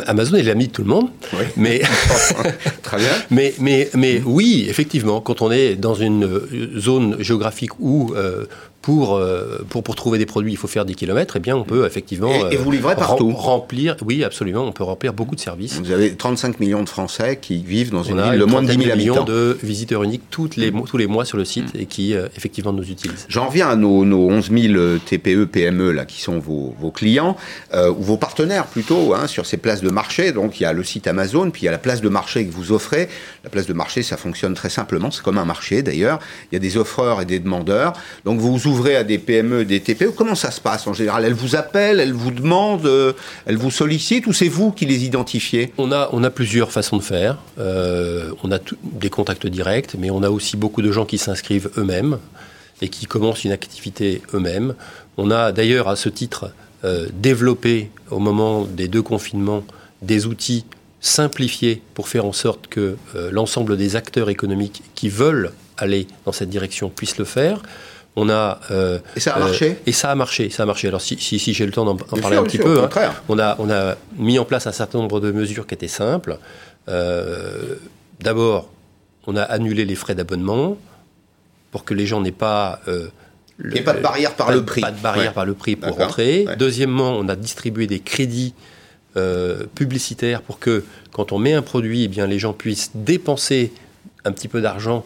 [0.07, 1.09] Amazon est l'ami de tout le monde.
[1.33, 1.43] Oui.
[1.57, 1.81] Mais
[2.83, 3.07] très bien.
[3.31, 6.29] Mais, mais, mais oui, effectivement, quand on est dans une
[6.77, 8.13] zone géographique où
[8.83, 11.63] pour, euh, pour, pour, trouver des produits, il faut faire des kilomètres, eh bien, on
[11.63, 12.49] peut effectivement.
[12.51, 15.79] Et, vous livrez partout Remplir, oui, absolument, on peut remplir beaucoup de services.
[15.79, 18.73] Vous avez 35 millions de Français qui vivent dans une ville de moins de 10
[18.73, 18.97] 000 habitants.
[18.97, 21.79] millions de visiteurs uniques toutes les, tous les mois sur le site mm.
[21.79, 23.25] et qui, euh, effectivement, nous utilisent.
[23.29, 27.37] J'en reviens à nos, nos 11 000 TPE, PME, là, qui sont vos, vos clients,
[27.73, 30.33] euh, ou vos partenaires plutôt, hein, sur ces places de marché.
[30.33, 32.45] Donc, il y a le site Amazon, puis il y a la place de marché
[32.45, 33.07] que vous offrez.
[33.45, 35.09] La place de marché, ça fonctionne très simplement.
[35.09, 36.19] C'est comme un marché, d'ailleurs.
[36.51, 37.93] Il y a des offreurs et des demandeurs.
[38.25, 40.09] Donc, vous ouvrez à des PME des TPE.
[40.15, 41.23] Comment ça se passe en général?
[41.25, 43.13] Elles vous appellent, elles vous demandent, euh,
[43.45, 45.71] elles vous sollicitent ou c'est vous qui les identifiez?
[45.77, 47.37] On a, plusieurs façons de faire.
[47.59, 51.69] Euh, on a des contacts directs, mais on a aussi beaucoup de gens qui s'inscrivent
[51.77, 52.17] eux-mêmes
[52.81, 54.73] et qui commencent une activité eux-mêmes.
[55.17, 56.51] On a d'ailleurs à ce titre
[56.83, 59.63] euh, développé au moment des deux confinements
[60.01, 60.65] des outils
[60.99, 62.95] simplifiés pour faire en sorte que
[63.29, 67.61] l'ensemble des acteurs économiques qui veulent aller dans cette direction puissent le faire.
[68.15, 70.87] On a, euh, et ça a marché euh, Et ça a marché, ça a marché.
[70.87, 72.89] Alors si, si, j'ai le temps d'en parler un petit peu, hein,
[73.27, 76.37] on, a, on a mis en place un certain nombre de mesures qui étaient simples.
[76.89, 77.75] Euh,
[78.19, 78.69] d'abord,
[79.25, 80.77] on a annulé les frais d'abonnement
[81.71, 82.81] pour que les gens n'aient pas...
[83.63, 84.81] Il n'y ait pas de barrière par le prix.
[84.81, 86.45] Pas de barrière par le prix pour rentrer.
[86.57, 88.53] Deuxièmement, on a distribué des crédits
[89.73, 93.73] publicitaires pour que quand on met un produit, eh bien, les gens puissent dépenser
[94.23, 95.03] un petit peu d'argent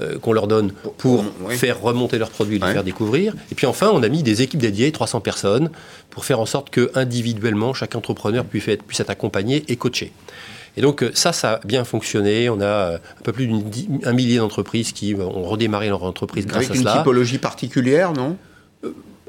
[0.00, 3.34] euh, qu'on leur donne pour faire remonter leurs produits et les faire découvrir.
[3.50, 5.70] Et puis enfin, on a mis des équipes dédiées, 300 personnes,
[6.10, 10.12] pour faire en sorte que individuellement, chaque entrepreneur puisse être, puisse être accompagné et coaché.
[10.76, 12.48] Et donc euh, ça, ça a bien fonctionné.
[12.48, 16.70] On a euh, un peu plus d'un millier d'entreprises qui ont redémarré leur entreprise grâce
[16.70, 16.80] à cela.
[16.80, 18.36] Avec une typologie particulière, non?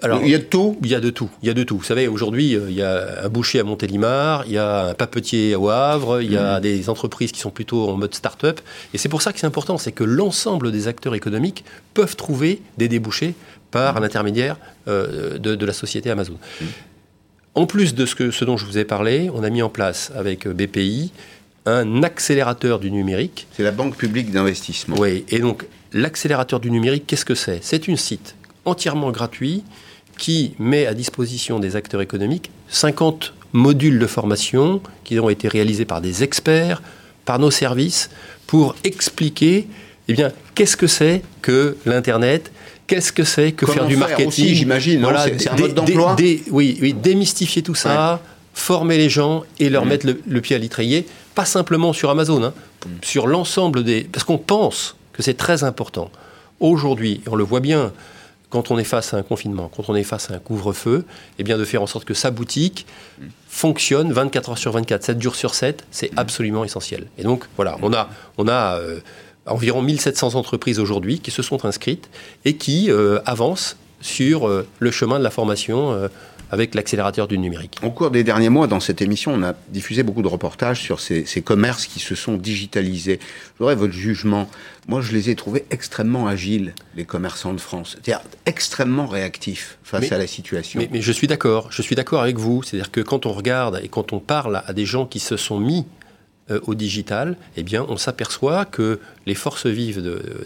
[0.02, 1.30] Alors, il y a de tout Il y a de tout.
[1.42, 1.78] Il y a de tout.
[1.78, 4.94] Vous savez, aujourd'hui, euh, il y a un boucher à Montélimar, il y a un
[4.94, 6.62] papetier au Havre, il y a mmh.
[6.62, 8.60] des entreprises qui sont plutôt en mode start-up.
[8.94, 12.62] Et c'est pour ça que c'est important, c'est que l'ensemble des acteurs économiques peuvent trouver
[12.78, 13.34] des débouchés
[13.72, 14.04] par mmh.
[14.04, 14.58] l'intermédiaire
[14.88, 16.38] euh, de, la société Amazon.
[16.62, 16.66] Mmh.
[17.56, 19.70] En plus de ce, que, ce dont je vous ai parlé, on a mis en
[19.70, 21.12] place avec euh, BPI
[21.66, 23.48] un accélérateur du numérique.
[23.52, 24.96] C'est la Banque publique d'investissement.
[24.98, 27.60] Oui, et donc l'accélérateur du numérique, qu'est-ce que c'est?
[27.62, 28.36] C'est une site
[28.66, 29.64] entièrement gratuit
[30.20, 35.86] qui met à disposition des acteurs économiques 50 modules de formation qui ont été réalisés
[35.86, 36.84] par des experts,
[37.26, 38.12] par nos services,
[38.46, 39.68] pour expliquer
[40.08, 42.52] eh bien, qu'est-ce que c'est que l'Internet,
[42.86, 44.54] qu'est-ce que c'est que faire du marketing.
[44.54, 46.16] j'imagine, c'est un mode d'emploi
[46.52, 48.20] oui, oui, démystifier tout ça,
[48.54, 49.90] former les gens et leur mmh.
[49.90, 52.54] mettre le, pied à l'étrier, pas simplement sur Amazon, hein,
[52.86, 52.90] mmh.
[53.04, 54.04] sur l'ensemble des...
[54.04, 56.12] Parce qu'on pense que c'est très important.
[56.60, 57.94] Aujourd'hui, on le voit bien,
[58.50, 61.06] quand on est face à un confinement, quand on est face à un couvre-feu,
[61.38, 62.86] eh bien de faire en sorte que sa boutique
[63.48, 67.08] fonctionne 24 heures sur 24, 7 jours sur 7, c'est absolument essentiel.
[67.18, 67.94] Et donc voilà, on
[68.48, 69.00] a, euh,
[69.46, 72.10] environ 1700 entreprises aujourd'hui qui se sont inscrites
[72.46, 76.10] et qui euh, avancent sur euh, le chemin de la formation
[76.52, 77.78] avec l'accélérateur du numérique.
[77.84, 81.00] Au cours des derniers mois, dans cette émission, on a diffusé beaucoup de reportages sur
[81.00, 83.20] ces, commerces qui se sont digitalisés.
[83.60, 84.50] J'aurais votre jugement.
[84.88, 87.98] Moi, je les ai trouvés extrêmement agiles, les commerçants de France.
[88.04, 90.80] C'est-à-dire extrêmement réactifs face à la situation.
[90.80, 91.72] Mais, mais je suis d'accord.
[91.72, 92.64] Je suis d'accord avec vous.
[92.64, 95.60] C'est-à-dire que quand on regarde et quand on parle à des gens qui se sont
[95.60, 95.86] mis
[96.52, 100.02] euh, au digital, eh bien, on s'aperçoit que les forces vives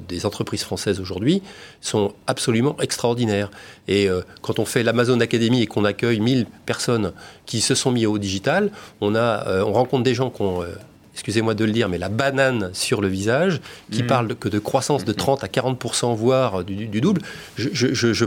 [0.07, 1.41] des entreprises françaises aujourd'hui
[1.81, 3.49] sont absolument extraordinaires.
[3.87, 7.13] Et euh, quand on fait l'Amazon Academy et qu'on accueille 1000 personnes
[7.45, 10.63] qui se sont mis au digital, on, a, euh, on rencontre des gens qui ont
[11.13, 14.08] excusez-moi de le dire, mais la banane sur le visage, qui Mmh.
[14.08, 17.21] parle que de croissance de 30 à 40%, voire du, du double.
[17.58, 18.26] Je- je- je-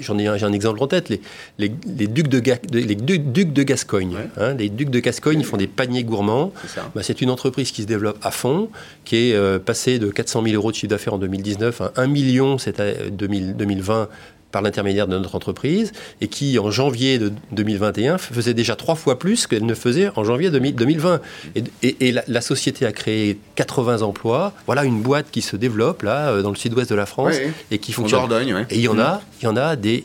[0.00, 1.20] J'en ai, un- exemple en tête, les,
[1.58, 4.14] les, les ducs, de Ga- de- les ducs, de Gascogne.
[4.16, 4.28] Ouais.
[4.42, 6.52] hein, les ducs de Gascogne font des paniers gourmands.
[6.66, 6.80] C'est.
[6.94, 8.68] Bah, c'est une entreprise qui se développe à fond,
[9.04, 12.06] qui est euh, passée de 400 000 euros de chiffre d'affaires en 2019 à 1
[12.06, 14.08] million cette année- 2000 2020
[14.56, 15.92] par l'intermédiaire de notre entreprise,
[16.22, 20.24] et qui en janvier de 2021 faisait déjà trois fois plus qu'elle ne faisait en
[20.24, 21.20] janvier 2000 2020.
[21.56, 24.54] Et, et- et la, la société a créé 80 emplois.
[24.64, 27.34] Voilà une boîte qui se développe là euh, dans le sud-ouest de la France
[27.70, 28.20] et qui En fonctionne.
[28.20, 28.66] Dordogne, ouais.
[28.70, 30.04] Et il y en a, il y en a des,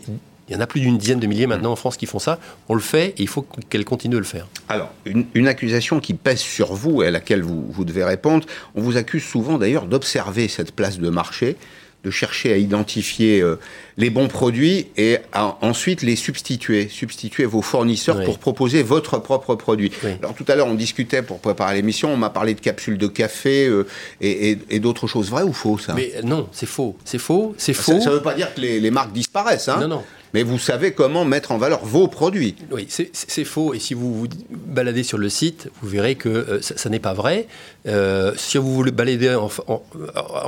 [0.50, 2.38] il y en a plus d'une dizaine de milliers maintenant en France qui font ça.
[2.68, 4.48] On le fait et il faut qu'elle continue de le faire.
[4.68, 8.46] Alors, une, une accusation qui pèse sur vous et à laquelle vous, vous devez répondre.
[8.76, 11.56] On vous accuse souvent d'ailleurs d'observer cette place de marché,
[12.04, 13.58] de chercher à identifier euh,
[13.98, 18.26] les bons produits et à ensuite les substituer, substituer vos fournisseurs Oui.
[18.26, 19.92] pour proposer votre propre produit.
[20.04, 20.12] Oui.
[20.22, 23.08] Alors tout à l'heure, on discutait pour préparer l'émission, on m'a parlé de capsules de
[23.08, 23.86] café euh,
[24.20, 25.30] et, et- et d'autres choses.
[25.30, 25.94] Vrai ou faux ça?
[25.94, 26.98] Mais euh, non, c'est faux.
[27.06, 27.54] C'est faux.
[27.58, 27.94] C'est Ça faux.
[28.00, 30.04] ne veut pas dire que les, les marques disparaissent, hein, Non, non.
[30.34, 32.56] mais vous savez comment mettre en valeur vos produits.
[32.72, 33.12] Oui, c'est-
[33.46, 33.74] faux.
[33.74, 37.00] Et si vous vous baladez sur le site, vous verrez que euh, ça, ça n'est
[37.00, 37.48] pas vrai.
[37.88, 39.84] Euh, si vous voulez balader, en, en,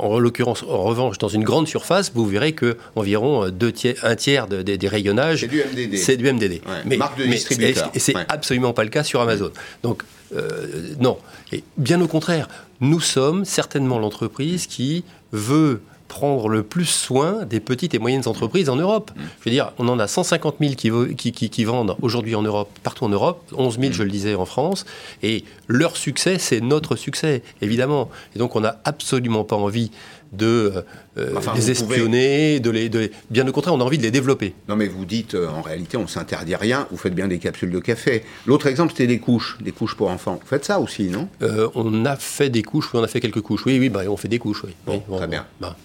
[0.01, 3.95] en l'occurrence, en revanche, dans une grande surface, vous verrez que environ euh, deux tiers,
[4.03, 5.97] un tiers de- des- des rayonnages, C'est du MDD.
[5.97, 6.61] c'est du MDD.
[6.87, 7.89] Ouais, marque de distributeur.
[7.93, 8.25] Et c'est Ouais.
[8.29, 9.51] absolument pas le cas sur Amazon.
[9.83, 10.03] Donc,
[10.35, 11.17] euh, non.
[11.51, 12.47] Et bien au contraire,
[12.81, 18.69] nous sommes certainement l'entreprise qui veut prendre le plus soin des petites et moyennes entreprises
[18.69, 19.09] en Europe.
[19.15, 19.21] Mm.
[19.39, 22.35] Je veux dire, on en a 150 000 qui, vo- qui, qui- qui vendent aujourd'hui
[22.35, 23.81] en Europe, partout en Europe, 11 Mm.
[23.81, 24.85] 000, je le disais, en France,
[25.23, 28.11] et leur succès, c'est notre succès, évidemment.
[28.35, 29.89] Et donc, on n'a absolument pas envie
[30.33, 30.83] de
[31.17, 33.97] euh, Enfin, les pouvez- espionner, de les, de les- Bien au contraire, on a envie
[33.97, 34.53] de les développer.
[34.67, 37.71] Non, mais vous dites, euh, en réalité, on s'interdit rien, vous faites bien des capsules
[37.71, 38.23] de café.
[38.45, 40.39] L'autre exemple, c'était des couches, des couches pour enfants.
[40.41, 41.27] Vous faites ça aussi, non?
[41.41, 43.65] Euh, on a fait des couches, oui, on a fait quelques couches.
[43.65, 44.71] Oui, oui, bah, on fait des couches, oui.
[44.85, 45.45] Bon, Oui, très bien.
[45.61, 45.75] bah,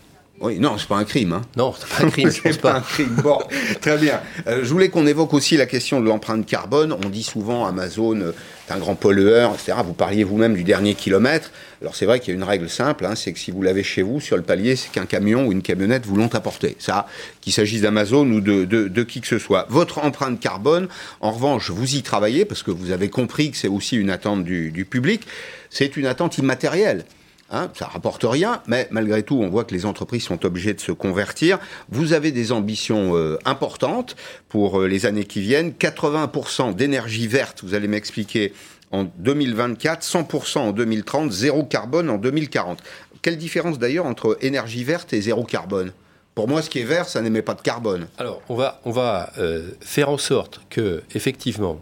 [0.41, 1.33] Oui, non, c'est pas un crime.
[1.33, 1.43] Hein.
[1.57, 3.17] non, c'est pas un crime, C'est pas un crime.
[3.23, 3.39] Bon,
[3.81, 4.21] très bien.
[4.47, 6.93] Euh, je voulais qu'on évoque aussi la question de l'empreinte carbone.
[7.05, 8.33] On dit souvent Amazon euh,
[8.71, 9.79] un grand pollueur, etc.
[9.85, 11.51] Vous parliez vous-même du dernier kilomètre.
[11.81, 13.83] Alors c'est vrai qu'il y a une règle simple, hein, c'est que si vous l'avez
[13.83, 16.77] chez vous, sur le palier, c'est qu'un camion ou une camionnette vous l'ont apporté.
[16.79, 17.07] Ça,
[17.41, 19.67] qu'il s'agisse d'Amazon ou de, qui que ce soit.
[19.69, 20.89] Votre empreinte carbone,
[21.21, 24.45] en revanche, vous y travaillez parce que vous avez compris que c'est aussi une attente
[24.45, 25.23] du, du public.
[25.71, 27.05] C'est une attente immatérielle.
[27.51, 30.81] Hein, ça rapporte rien, mais malgré tout, on voit que les entreprises sont obligées de
[30.81, 31.59] se convertir.
[31.89, 34.17] Vous avez des ambitions euh, importantes
[34.51, 35.71] pour euh, les années qui viennent.
[35.71, 38.53] 80% d'énergie verte, vous allez m'expliquer,
[38.91, 42.83] en 2024, 100% en 2030, zéro carbone en 2040.
[43.23, 45.93] Quelle différence d'ailleurs entre énergie verte et zéro carbone?
[46.35, 48.09] Pour moi, ce qui est vert, ça n'émet pas de carbone.
[48.19, 51.81] Alors, on va, on va euh, faire en sorte que, effectivement,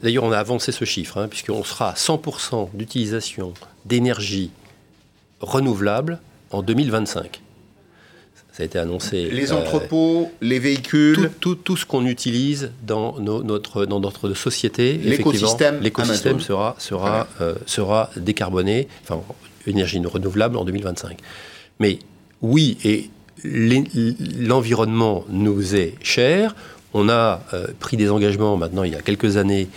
[0.00, 3.52] d'ailleurs, on a avancé ce chiffre, hein, puisqu'on sera à 100% d'utilisation
[3.84, 4.52] d'énergie
[5.40, 6.18] renouvelable
[6.50, 7.40] en 2025.
[8.52, 9.30] Ça a été annoncé.
[9.30, 14.34] Les euh, entrepôts, les véhicules, tout, tout ce qu'on utilise dans nos- notre, dans notre
[14.34, 19.20] société, L'écosystème l'écosystème sera, sera, euh, sera décarboné, enfin,
[19.66, 21.18] énergie renouvelable en 2025.
[21.78, 22.00] Mais
[22.42, 23.08] oui, et
[24.38, 26.54] l'environnement nous est cher.
[26.92, 29.68] On a euh, pris des engagements maintenant il y a quelques années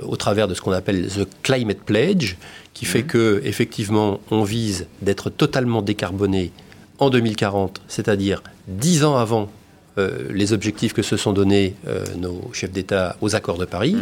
[0.00, 2.36] euh, au travers de ce qu'on appelle the climate pledge,
[2.74, 6.52] qui fait que effectivement on vise d'être totalement décarboné
[6.98, 9.50] en 2040, c'est-à-dire dix ans avant
[9.98, 11.74] euh, les objectifs que se sont donnés
[12.16, 13.96] nos chefs d'État aux accords de Paris.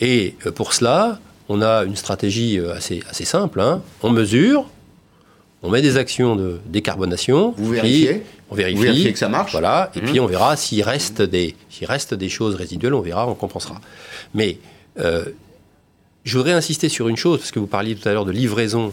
[0.00, 3.60] Et euh, pour cela, on a une stratégie assez, assez simple.
[3.60, 3.80] hein.
[4.02, 4.68] On mesure,
[5.62, 7.54] on met des actions de décarbonation.
[7.56, 8.76] Vous vérifiez On vérifie.
[8.76, 9.90] Vous vérifiez que ça marche Voilà.
[9.94, 10.06] Et Mhm.
[10.10, 13.80] puis on verra s'il reste, des, s'il reste des choses résiduelles, on verra, on compensera.
[14.34, 14.58] Mais
[14.98, 15.24] euh,
[16.24, 18.92] je voudrais insister sur une chose, parce que vous parliez tout à l'heure de livraison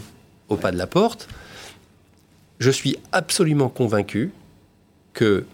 [0.50, 1.28] au pas de la porte.
[2.60, 4.32] Je suis absolument convaincu
[5.14, 5.46] que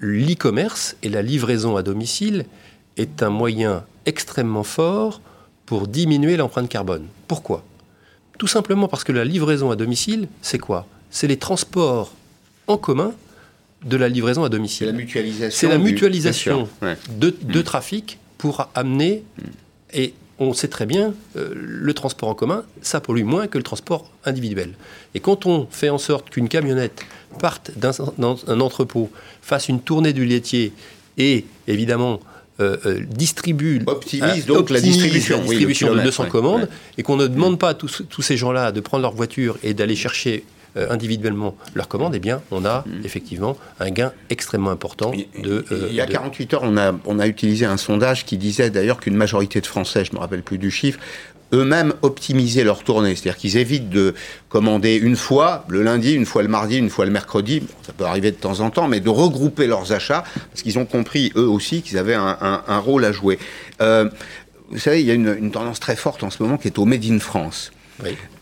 [0.00, 2.44] l'e-commerce et la livraison à domicile
[2.96, 5.20] est un moyen extrêmement fort
[5.66, 7.06] pour diminuer l'empreinte carbone.
[7.26, 7.64] Pourquoi?
[8.38, 10.86] Tout simplement parce que la livraison à domicile, c'est quoi?
[11.10, 12.12] C'est les transports
[12.66, 13.12] en commun
[13.84, 14.86] de la livraison à c'est domicile.
[14.86, 15.58] la mutualisation.
[15.58, 16.96] C'est la mutualisation ouais.
[17.10, 19.24] de, de trafic pour amener,
[19.92, 23.64] et on sait très bien, euh, le transport en commun, ça pollue moins que le
[23.64, 24.74] transport individuel.
[25.14, 27.02] Et quand on fait en sorte qu'une camionnette
[27.40, 29.10] parte d'un d'un- un entrepôt,
[29.42, 30.72] fasse une tournée du laitier
[31.16, 32.20] et évidemment
[32.60, 36.62] euh, euh, distribue, Optimise euh, donc la distribution, la oui, de kilomètre, 200 ouais, commandes
[36.62, 36.68] ouais.
[36.98, 39.74] et qu'on ne demande pas à tous, tous ces gens-là de prendre leur voiture et
[39.74, 40.42] d'aller chercher
[40.90, 43.04] individuellement leur commande, eh bien, on a mmh.
[43.04, 45.12] effectivement un gain extrêmement important
[45.42, 45.64] de.
[45.90, 49.00] il y a 48 heures, on a, on a utilisé un sondage qui disait d'ailleurs
[49.00, 50.98] qu'une majorité de Français, je ne me rappelle plus du chiffre,
[51.52, 53.14] eux-mêmes optimiser leur tournée.
[53.14, 54.14] C'est-à-dire qu'ils évitent de
[54.48, 57.62] commander une fois le lundi, une fois le mardi, une fois le mercredi.
[57.82, 60.86] ça peut arriver de temps en temps, mais de regrouper leurs achats parce qu'ils ont
[60.86, 63.38] compris eux aussi qu'ils avaient un, rôle à jouer.
[63.80, 64.08] Euh,
[64.70, 66.84] vous savez, il y a une, tendance très forte en ce moment qui est au
[66.84, 67.72] Made in France.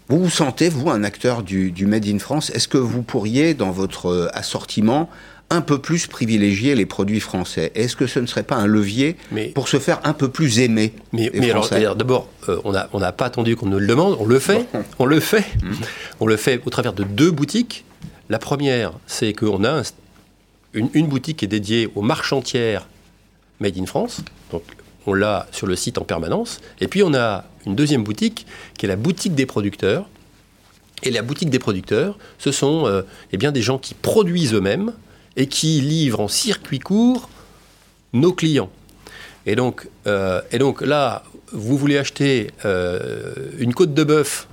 [0.09, 2.51] Vous vous sentez, vous, un acteur du, du Made in France?
[2.51, 5.11] Est-ce que vous pourriez, dans votre euh, assortiment,
[5.51, 7.73] un peu plus privilégier les produits français?
[7.75, 9.17] Est-ce que ce ne serait pas un levier
[9.55, 13.01] pour se faire un peu plus aimer Mais, mais alors, d'abord, euh, on n'a on
[13.01, 14.67] pas attendu qu'on nous le demande, on le fait,
[15.01, 15.75] on le fait, mhm.
[16.21, 17.85] on le fait au travers de deux boutiques.
[18.29, 19.83] La première, c'est qu'on a
[20.75, 22.89] une, boutique qui est dédiée aux marches entières
[23.61, 24.21] Made in France,
[24.53, 24.63] donc
[25.07, 28.47] on l'a sur le site en permanence, et puis on a une deuxième boutique
[28.79, 30.09] qui est la boutique des producteurs.
[31.03, 33.03] Et la boutique des producteurs, ce sont euh,
[33.33, 34.93] eh bien, des gens qui produisent eux-mêmes,
[35.37, 37.29] et qui livre en circuit court
[38.13, 38.71] nos clients.
[39.45, 44.49] Et donc, euh, et donc là, vous voulez acheter euh, une côte de bœuf,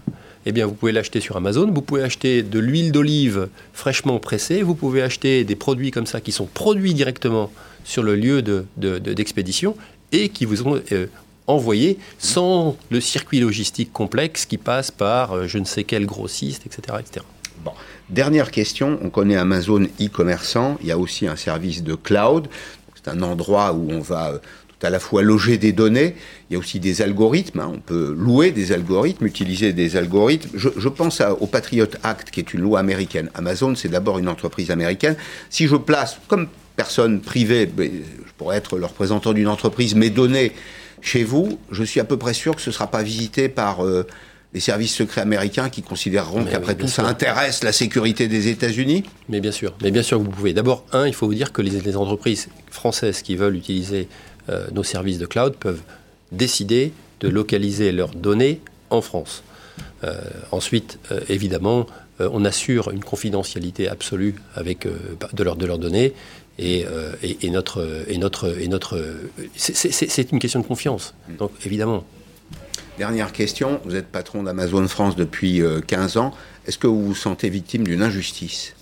[0.46, 4.62] eh bien vous pouvez l'acheter sur Amazon, vous pouvez acheter de l'huile d'olive fraîchement pressée,
[4.62, 7.52] vous pouvez acheter des produits comme ça qui sont produits directement
[7.86, 8.42] sur le lieu
[8.78, 11.08] d'expédition de, et qui vous euh,
[11.48, 16.98] envoyés sans le circuit logistique complexe qui passe par je ne sais quel grossiste, etc.
[17.00, 17.26] etc.
[17.64, 17.72] Bon.
[18.10, 22.48] Dernière question, on connaît Amazon e-commerçant, il y a aussi un service de cloud,
[22.96, 26.16] c'est un endroit où on va euh, tout à la fois loger des données,
[26.50, 27.72] il y a aussi des algorithmes, hein.
[27.74, 30.50] on peut louer des algorithmes, utiliser des algorithmes.
[30.56, 33.30] Je, pense au Patriot Act, qui est une loi américaine.
[33.34, 35.16] Amazon, c'est d'abord une entreprise américaine.
[35.50, 40.52] Si je place, comme personne privée, je pourrais être le représentant d'une entreprise, mes données
[41.04, 43.86] chez vous, je suis à peu près sûr que ce ne sera pas visité par...
[43.86, 44.08] Euh,
[44.54, 49.42] les services secrets américains qui considéreront qu'après tout, ça intéresse la sécurité des États-Unis Mais
[49.42, 50.54] bien sûr, mais bien sûr que vous pouvez.
[50.54, 54.08] D'abord, un, il faut vous dire que les, entreprises françaises qui veulent utiliser
[54.50, 55.82] euh, nos services de cloud peuvent
[56.32, 59.44] décider de localiser leurs données en France.
[60.04, 60.20] Euh,
[60.52, 61.88] ensuite, euh, évidemment,
[62.20, 66.14] on assure une confidentialité absolue avec de, leurs de leurs données
[66.60, 66.86] et,
[67.42, 69.04] et, notre et notre et notre
[69.56, 71.14] c'est une question de confiance.
[71.38, 72.06] Donc évidemment.
[72.98, 76.34] Dernière question, vous êtes patron d'Amazon France depuis 15 euh, ans.
[76.68, 78.76] Est-ce que vous vous sentez victime d'une injustice?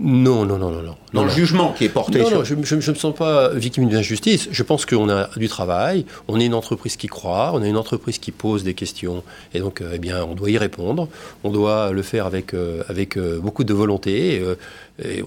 [0.00, 0.96] Non, non, non, non, non.
[1.12, 3.98] Dans le jugement qui est porté non, non, je ne me sens pas victime d'une
[3.98, 4.48] injustice.
[4.52, 7.76] Je pense qu'on a du travail, on est une entreprise qui croit, on est une
[7.76, 11.08] entreprise qui pose des questions, et donc, euh, eh bien, on doit y répondre.
[11.42, 14.40] On doit le faire avec, euh, avec beaucoup de volonté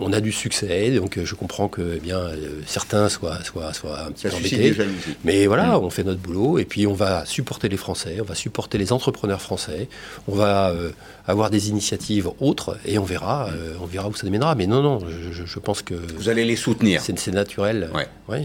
[0.01, 3.73] on a du succès, donc euh, je comprends que eh bien euh, certains soient, soient,
[3.73, 4.75] soient un petit peu embêtés.
[5.23, 5.84] Mais voilà, mm.
[5.84, 8.91] on fait notre boulot et puis on va supporter les Français, on va supporter les
[8.91, 9.88] entrepreneurs français,
[10.27, 10.89] on va euh,
[11.25, 13.49] avoir des initiatives autres et on verra,
[13.81, 14.55] on verra où ça mènera.
[14.55, 14.99] Mais non, non,
[15.31, 17.01] je, pense que vous allez les soutenir.
[17.01, 17.89] C'est naturel.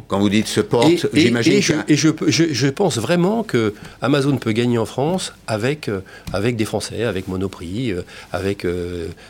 [0.07, 1.85] Quand vous dites support, j'imagine.
[1.89, 5.91] Et, je, je, pense vraiment que Amazon peut gagner en France avec
[6.33, 7.95] avec des Français, avec Monoprix,
[8.33, 8.67] avec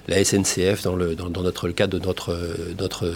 [0.09, 2.39] la SNCF dans le dans, dans notre cas de notre,
[2.79, 3.13] notre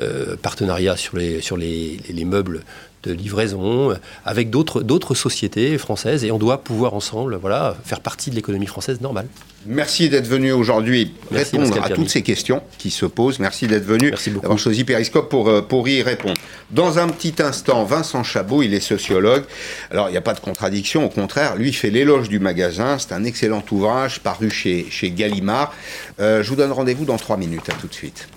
[0.00, 2.62] euh, partenariat sur les, sur les, meubles
[3.02, 8.30] de livraison avec d'autres, d'autres sociétés françaises et on doit pouvoir ensemble voilà, faire partie
[8.30, 9.26] de l'économie française normale.
[9.66, 13.38] Merci d'être venu aujourd'hui répondre à toutes ces questions qui se posent.
[13.38, 16.34] Merci d'être venu, d'avoir choisi Periscope pour, euh, pour y répondre.
[16.70, 19.44] Dans un petit instant, Vincent Chabot, il est sociologue.
[19.90, 22.98] Alors, il n'y a pas de contradiction, au contraire, lui fait l'éloge du magasin.
[22.98, 25.74] C'est un excellent ouvrage paru chez, chez Gallimard.
[26.20, 27.68] Euh, je vous donne rendez-vous dans trois minutes.
[27.68, 28.28] À tout de suite.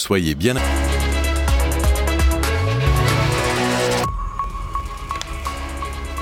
[0.00, 0.54] Soyez bien.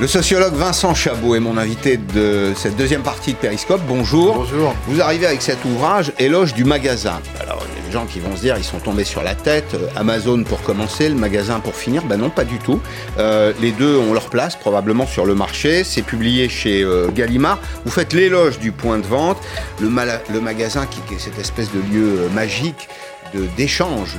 [0.01, 3.81] Le sociologue Vincent Chabot est mon invité de cette deuxième partie de Périscope.
[3.87, 4.35] Bonjour.
[4.35, 4.75] Bonjour.
[4.89, 7.21] Vous arrivez avec cet ouvrage, Éloge du magasin.
[7.41, 9.37] Alors, il y a des gens qui vont se dire, ils sont tombés sur la
[9.37, 9.75] tête.
[9.75, 12.03] Euh, Amazon pour commencer, le magasin pour finir.
[12.05, 12.81] Ben non, pas du tout.
[13.19, 15.85] Euh, les deux ont leur place probablement sur le marché.
[15.85, 17.61] C'est publié chez euh, Gallimard.
[17.85, 19.39] Vous faites l'éloge du point de vente,
[19.81, 19.89] le,
[20.33, 22.89] le magasin qui, qui, est cette espèce de lieu magique
[23.57, 24.17] d'échange,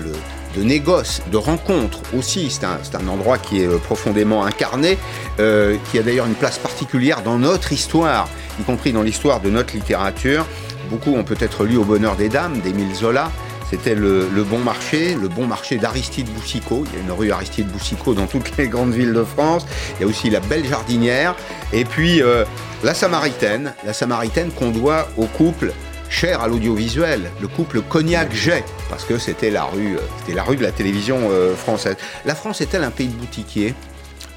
[0.55, 2.49] de négoce, de rencontre aussi.
[2.49, 4.97] C'est un, endroit qui est euh, profondément incarné,
[5.39, 8.27] euh, qui a d'ailleurs une place particulière dans notre histoire,
[8.59, 10.45] y compris dans l'histoire de notre littérature.
[10.89, 13.31] Beaucoup ont peut-être lu Au bonheur des dames d'Émile Zola.
[13.69, 16.85] C'était le, bon marché, le bon marché d'Aristide Boussicot.
[16.87, 19.67] Il y a une rue Aristide Boussicot dans toutes les grandes villes de France.
[19.99, 21.35] Il y a aussi la Belle Jardinière.
[21.71, 22.45] Et puis euh,
[22.83, 25.71] la Samaritaine, la Samaritaine qu'on doit au couple
[26.09, 30.55] cher à l'audiovisuel, le couple Cognac-Jet, parce que c'était la rue, euh, c'était la rue
[30.55, 31.95] de la télévision euh, française.
[32.25, 33.75] La France est-elle un pays de boutiquiers?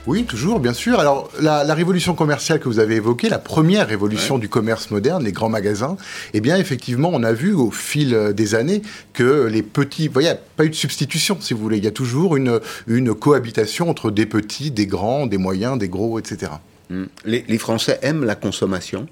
[0.06, 0.98] Oui, toujours, bien sûr.
[0.98, 5.30] Alors, la, révolution commerciale que vous avez évoquée, la première révolution du commerce moderne, les
[5.30, 5.96] grands magasins,
[6.34, 10.08] eh bien, effectivement, on a vu au fil des années que les petits...
[10.08, 11.76] Vous voyez, il n'y a pas eu de substitution, si vous voulez.
[11.76, 12.58] Il y a toujours une,
[12.88, 16.50] une cohabitation entre des petits, des grands, des moyens, des gros, etc.
[16.90, 17.04] Hmm.
[17.24, 19.06] les Français aiment la consommation?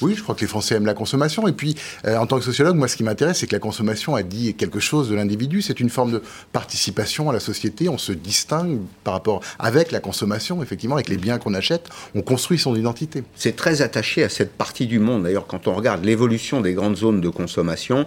[0.00, 1.46] Oui, je crois que les Français aiment la consommation.
[1.48, 1.76] Et puis,
[2.06, 4.54] euh, en tant que sociologue, moi, ce qui m'intéresse, c'est que la consommation a dit
[4.54, 5.62] quelque chose de l'individu.
[5.62, 6.22] C'est une forme de
[6.52, 7.88] participation à la société.
[7.88, 11.88] On se distingue par rapport avec la consommation, effectivement, avec les biens qu'on achète.
[12.14, 13.24] On construit son identité.
[13.36, 15.24] C'est très attaché à cette partie du monde.
[15.24, 18.06] D'ailleurs, quand on regarde l'évolution des grandes zones de consommation,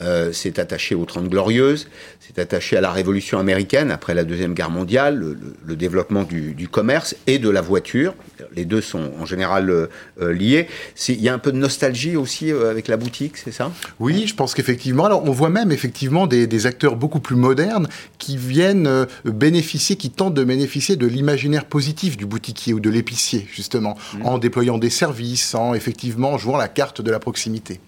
[0.00, 1.88] euh, c'est attaché aux Trente Glorieuses,
[2.20, 7.16] c'est attaché à la Révolution américaine après la Deuxième Guerre mondiale, le, développement du, commerce
[7.26, 8.14] et de la voiture.
[8.54, 9.86] Les deux sont en général euh,
[10.20, 10.68] euh, liés.
[11.08, 13.72] Il y a un peu de nostalgie aussi avec la boutique, c'est ça?
[13.98, 15.04] Oui, je pense qu'effectivement.
[15.04, 17.88] Alors, on voit même effectivement des, acteurs beaucoup plus modernes
[18.18, 23.46] qui viennent bénéficier, qui tentent de bénéficier de l'imaginaire positif du boutiquier ou de l'épicier,
[23.52, 24.26] justement, mmh.
[24.26, 27.80] en déployant des services, en effectivement jouant la carte de la proximité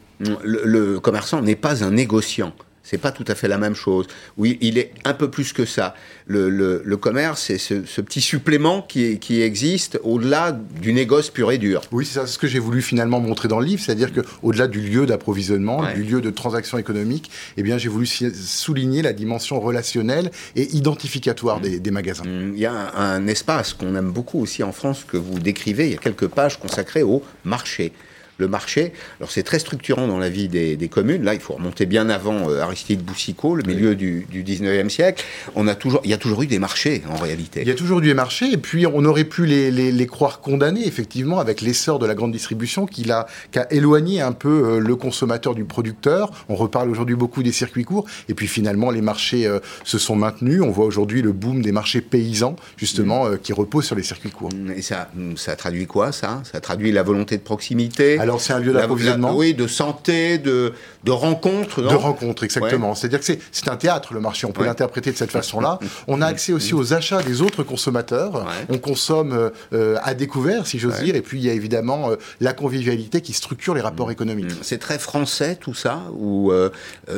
[0.42, 2.52] le, commerçant n'est pas un négociant.
[2.82, 4.08] C'est pas tout à fait la même chose.
[4.36, 5.94] Oui, il est un peu plus que ça.
[6.26, 11.82] Le, commerce, c'est ce, petit supplément qui, qui existe au-delà du négoce pur et dur.
[11.92, 14.80] Oui, c'est ça ce que j'ai voulu finalement montrer dans le livre, c'est-à-dire qu'au-delà du
[14.80, 20.32] lieu d'approvisionnement, du lieu de transaction économique, eh bien, j'ai voulu souligner la dimension relationnelle
[20.56, 22.24] et identificatoire des, magasins.
[22.26, 25.86] Il y a un espace qu'on aime beaucoup aussi en France que vous décrivez.
[25.86, 27.92] Il y a quelques pages consacrées au marché
[28.40, 28.92] le marché.
[29.20, 31.22] Alors c'est très structurant dans la vie des, communes.
[31.22, 35.24] Là, il faut remonter bien avant euh, Aristide Boussicot, le milieu du, 19e siècle.
[35.54, 37.60] On a toujours, il y a toujours eu des marchés en réalité.
[37.62, 40.86] Il y a toujours eu des marchés et puis on aurait pu les, croire condamnés
[40.86, 43.26] effectivement avec l'essor de la grande distribution qui a,
[43.70, 46.32] éloigné un peu euh, le consommateur du producteur.
[46.48, 50.16] On reparle aujourd'hui beaucoup des circuits courts et puis finalement les marchés euh, se sont
[50.16, 50.62] maintenus.
[50.62, 54.50] On voit aujourd'hui le boom des marchés paysans justement qui reposent sur les circuits courts.
[54.74, 56.42] Et ça, ça traduit quoi ça?
[56.50, 58.18] Ça traduit la volonté de proximité?
[58.18, 59.34] Alors c'est un lieu d'approvisionnement.
[59.34, 60.72] Oui, de santé, de,
[61.04, 61.82] de rencontres.
[61.82, 62.94] de rencontres, exactement.
[62.94, 64.46] C'est-à-dire que c'est un théâtre, le marché.
[64.46, 65.78] On peut l'interpréter de cette façon-là.
[66.08, 68.46] On a accès aussi aux achats des autres consommateurs.
[68.68, 71.14] On consomme euh, à découvert, si j'ose dire.
[71.14, 74.52] Et puis il y a évidemment euh, la convivialité qui structure les rapports économiques.
[74.52, 74.62] Mm.
[74.62, 76.70] C'est très français tout ça Ou euh,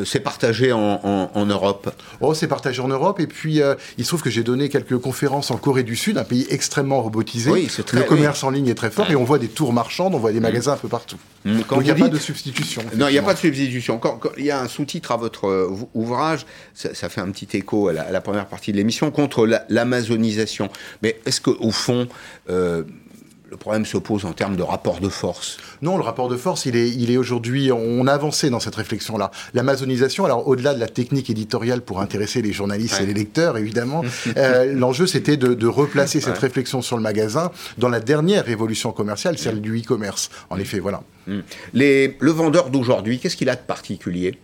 [0.04, 1.90] c'est partagé en, en, Europe?
[2.20, 3.20] Oh, c'est partagé en Europe.
[3.20, 3.60] Et puis
[3.98, 7.02] il se trouve que j'ai donné quelques conférences en Corée du Sud, un pays extrêmement
[7.02, 7.50] robotisé.
[7.50, 9.10] Oui, très, le commerce en ligne est très fort.
[9.10, 10.42] Et on voit des tours marchands, on voit des mm.
[10.42, 11.01] magasins un peu partout.
[11.44, 12.82] Donc il n'y a pas de substitution.
[12.96, 13.98] Non, il n'y a pas de substitution.
[13.98, 17.88] Quand, il y a un sous-titre à votre euh, ouvrage, ça, fait un petit écho
[17.88, 20.68] à la, première partie de l'émission, contre l'amazonisation.
[21.02, 22.08] Mais est-ce qu'au fond,
[22.48, 22.84] euh,
[23.52, 26.64] le problème se pose en termes de rapport de force Non, le rapport de force,
[26.64, 27.70] il est, il est aujourd'hui.
[27.70, 29.30] On a avancé dans cette réflexion-là.
[29.52, 34.02] L'amazonisation, alors au-delà de la technique éditoriale pour intéresser les journalistes et les lecteurs, évidemment,
[34.38, 39.36] euh, l'enjeu c'était de, replacer cette réflexion sur le magasin dans la dernière révolution commerciale,
[39.36, 40.30] celle du e-commerce.
[40.48, 41.02] En effet, voilà.
[41.26, 41.40] Mm.
[41.74, 44.38] Les, le vendeur d'aujourd'hui, qu'est-ce qu'il a de particulier?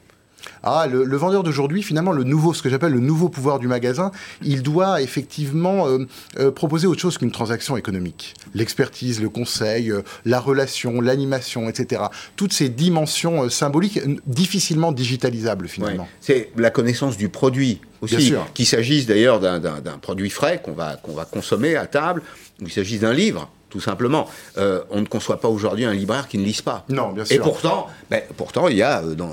[0.62, 4.10] Ah, le, vendeur d'aujourd'hui, finalement, le nouveau, ce que j'appelle le nouveau pouvoir du magasin,
[4.42, 6.06] il doit effectivement euh,
[6.38, 8.34] euh, proposer autre chose qu'une transaction économique.
[8.54, 12.02] L'expertise, le conseil, euh, la relation, l'animation, etc.
[12.36, 16.08] Toutes ces dimensions symboliques difficilement digitalisables finalement.
[16.20, 18.34] C'est la connaissance du produit aussi.
[18.54, 22.22] Qu'il s'agisse d'ailleurs d'un produit frais qu'on va, qu'on va consommer à table,
[22.60, 24.26] ou qu'il s'agisse d'un livre tout simplement.
[24.56, 26.84] Euh, on ne conçoit pas aujourd'hui un libraire qui ne lise pas.
[26.88, 27.36] Non, bien sûr.
[27.36, 29.28] Et pourtant, ben, pourtant il y a euh, dans,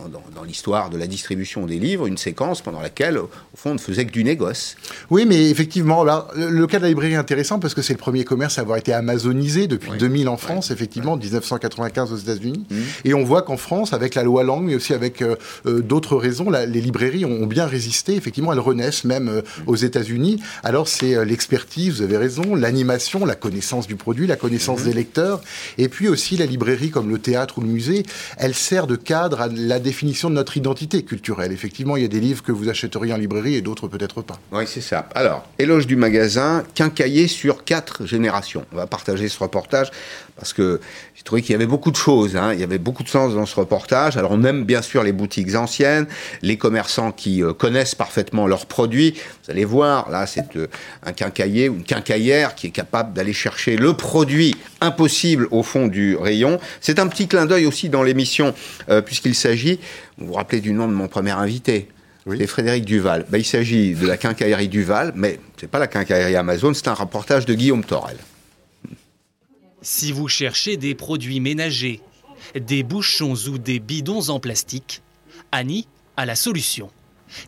[0.45, 4.05] l'histoire de la distribution des livres une séquence pendant laquelle, au fond, on ne faisait
[4.05, 4.75] que du négoce.
[5.09, 7.99] Oui, mais effectivement, là, le, cas de la librairie est intéressant parce que c'est le
[7.99, 12.65] premier commerce à avoir été amazonisé depuis 2000 en France, effectivement, 1995 aux États-Unis.
[12.69, 12.75] Mmh.
[13.05, 16.49] Et on voit qu'en France, avec la loi Langue, mais aussi avec euh, d'autres raisons,
[16.51, 18.15] les librairies ont bien résisté.
[18.15, 19.41] Effectivement, elles renaissent même mmh.
[19.67, 20.41] aux États-Unis.
[20.63, 24.85] Alors, c'est l'expertise, vous avez raison, l'animation, la connaissance du produit la connaissance mhm.
[24.87, 25.41] des lecteurs,
[25.77, 28.03] et puis aussi la librairie comme le théâtre ou le musée,
[28.37, 31.51] elle sert de cadre à la définition de notre identité culturelle.
[31.51, 34.39] Effectivement, il y a des livres que vous achèteriez en librairie et d'autres peut-être pas.
[34.51, 35.09] Oui, c'est ça.
[35.15, 38.65] Alors, éloge du magasin, quincailler sur quatre générations.
[38.73, 39.91] On va partager ce reportage
[40.35, 40.81] parce que
[41.15, 42.53] j'ai trouvé qu'il y avait beaucoup de choses, hein.
[42.53, 44.17] il y avait beaucoup de sens dans ce reportage.
[44.17, 46.07] Alors on aime bien sûr les boutiques anciennes,
[46.41, 49.15] les commerçants qui euh, connaissent parfaitement leurs produits.
[49.43, 50.67] Vous allez voir, là c'est euh,
[51.03, 55.87] un quincailler ou une quincaillère qui est capable d'aller chercher le produit impossible au fond
[55.87, 56.59] du rayon.
[56.81, 58.53] C'est un petit clin d'œil aussi dans l'émission,
[58.89, 59.79] euh, puisqu'il s'agit,
[60.17, 61.87] vous vous rappelez du nom de mon premier invité,
[62.27, 63.25] C'est Frédéric Duval.
[63.29, 66.93] Ben, il s'agit de la quincaillerie Duval, mais c'est pas la quincaillerie Amazon, c'est un
[66.93, 68.17] reportage de Guillaume Torel.
[69.85, 72.01] Si vous cherchez des produits ménagers,
[72.55, 75.03] des bouchons ou des bidons en plastique,
[75.51, 76.89] Annie a la solution.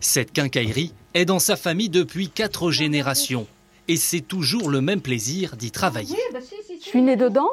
[0.00, 3.48] Cette quincaillerie est dans sa famille depuis quatre générations
[3.88, 6.16] et c'est toujours le même plaisir d'y travailler.
[6.32, 7.50] Bah, je suis née dedans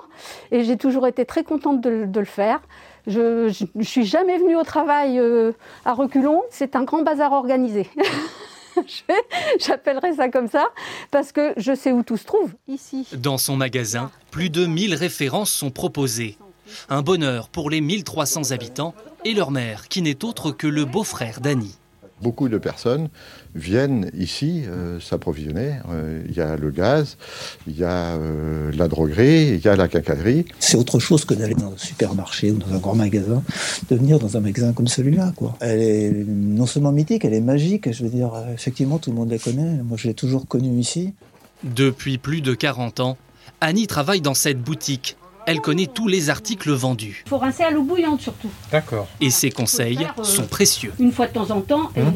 [0.51, 2.61] et j'ai toujours été très contente de, le faire.
[3.07, 5.53] Je ne suis jamais venue au travail euh,
[5.85, 6.43] à reculons.
[6.51, 7.89] C'est un grand bazar organisé.
[9.59, 10.69] J'appellerais ça comme ça
[11.11, 13.07] parce que je sais où tout se trouve, ici.
[13.13, 16.37] Dans son magasin, plus de 1000 références sont proposées.
[16.89, 21.41] Un bonheur pour les 1300 habitants et leur mère, qui n'est autre que le beau-frère
[21.41, 21.77] d'Annie.
[22.21, 23.09] Beaucoup de personnes
[23.55, 25.79] viennent ici euh, s'approvisionner.
[25.89, 27.17] Euh, il y a le gaz,
[27.67, 30.45] il y a euh, la droguerie, il y a la cacaderie.
[30.59, 33.43] C'est autre chose que d'aller dans un supermarché ou dans un grand magasin,
[33.89, 35.33] de venir dans un magasin comme celui-là.
[35.35, 35.57] Quoi.
[35.59, 37.91] Elle est non seulement mythique, elle est magique.
[37.91, 39.83] Je veux dire, effectivement, tout le monde la connaît.
[39.83, 41.13] Moi, je l'ai toujours connue ici.
[41.63, 43.17] Depuis plus de 40 ans,
[43.59, 47.23] Annie travaille dans cette boutique elle connaît tous les articles vendus.
[47.25, 48.49] Il faut rincer à l'eau bouillante surtout.
[48.71, 49.07] D'accord.
[49.21, 50.93] Et ses conseils euh, sont précieux.
[50.99, 51.89] Une fois de temps en temps.
[51.97, 52.13] Hum.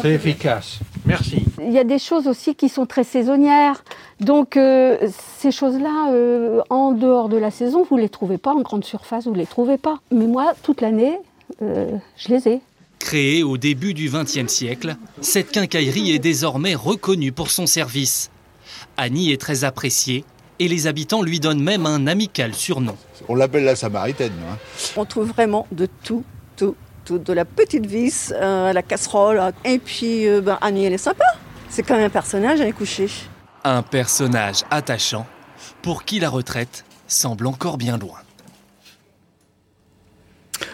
[0.00, 0.80] C'est efficace.
[1.06, 1.44] Merci.
[1.60, 3.84] Il y a des choses aussi qui sont très saisonnières.
[4.20, 4.98] Donc euh,
[5.38, 8.84] ces choses-là, euh, en dehors de la saison, vous ne les trouvez pas en grande
[8.84, 10.00] surface, vous ne les trouvez pas.
[10.10, 11.18] Mais moi, toute l'année,
[11.60, 12.60] je les ai.
[12.98, 18.30] Créée au début du XXe siècle, cette quincaillerie est désormais reconnue pour son service.
[18.96, 20.24] Annie est très appréciée
[20.60, 22.96] et les habitants lui donnent même un amical surnom.
[23.28, 24.34] On l'appelle la Samaritaine.
[24.48, 24.58] Hein.
[24.94, 26.22] On trouve vraiment de tout,
[26.56, 29.40] tout, tout, de la petite vis euh, à la casserole.
[29.64, 31.24] Et puis euh, ben, Annie, elle est sympa.
[31.70, 33.08] C'est quand même un personnage à y coucher.
[33.64, 35.26] Un personnage attachant
[35.82, 38.18] pour qui la retraite semble encore bien loin.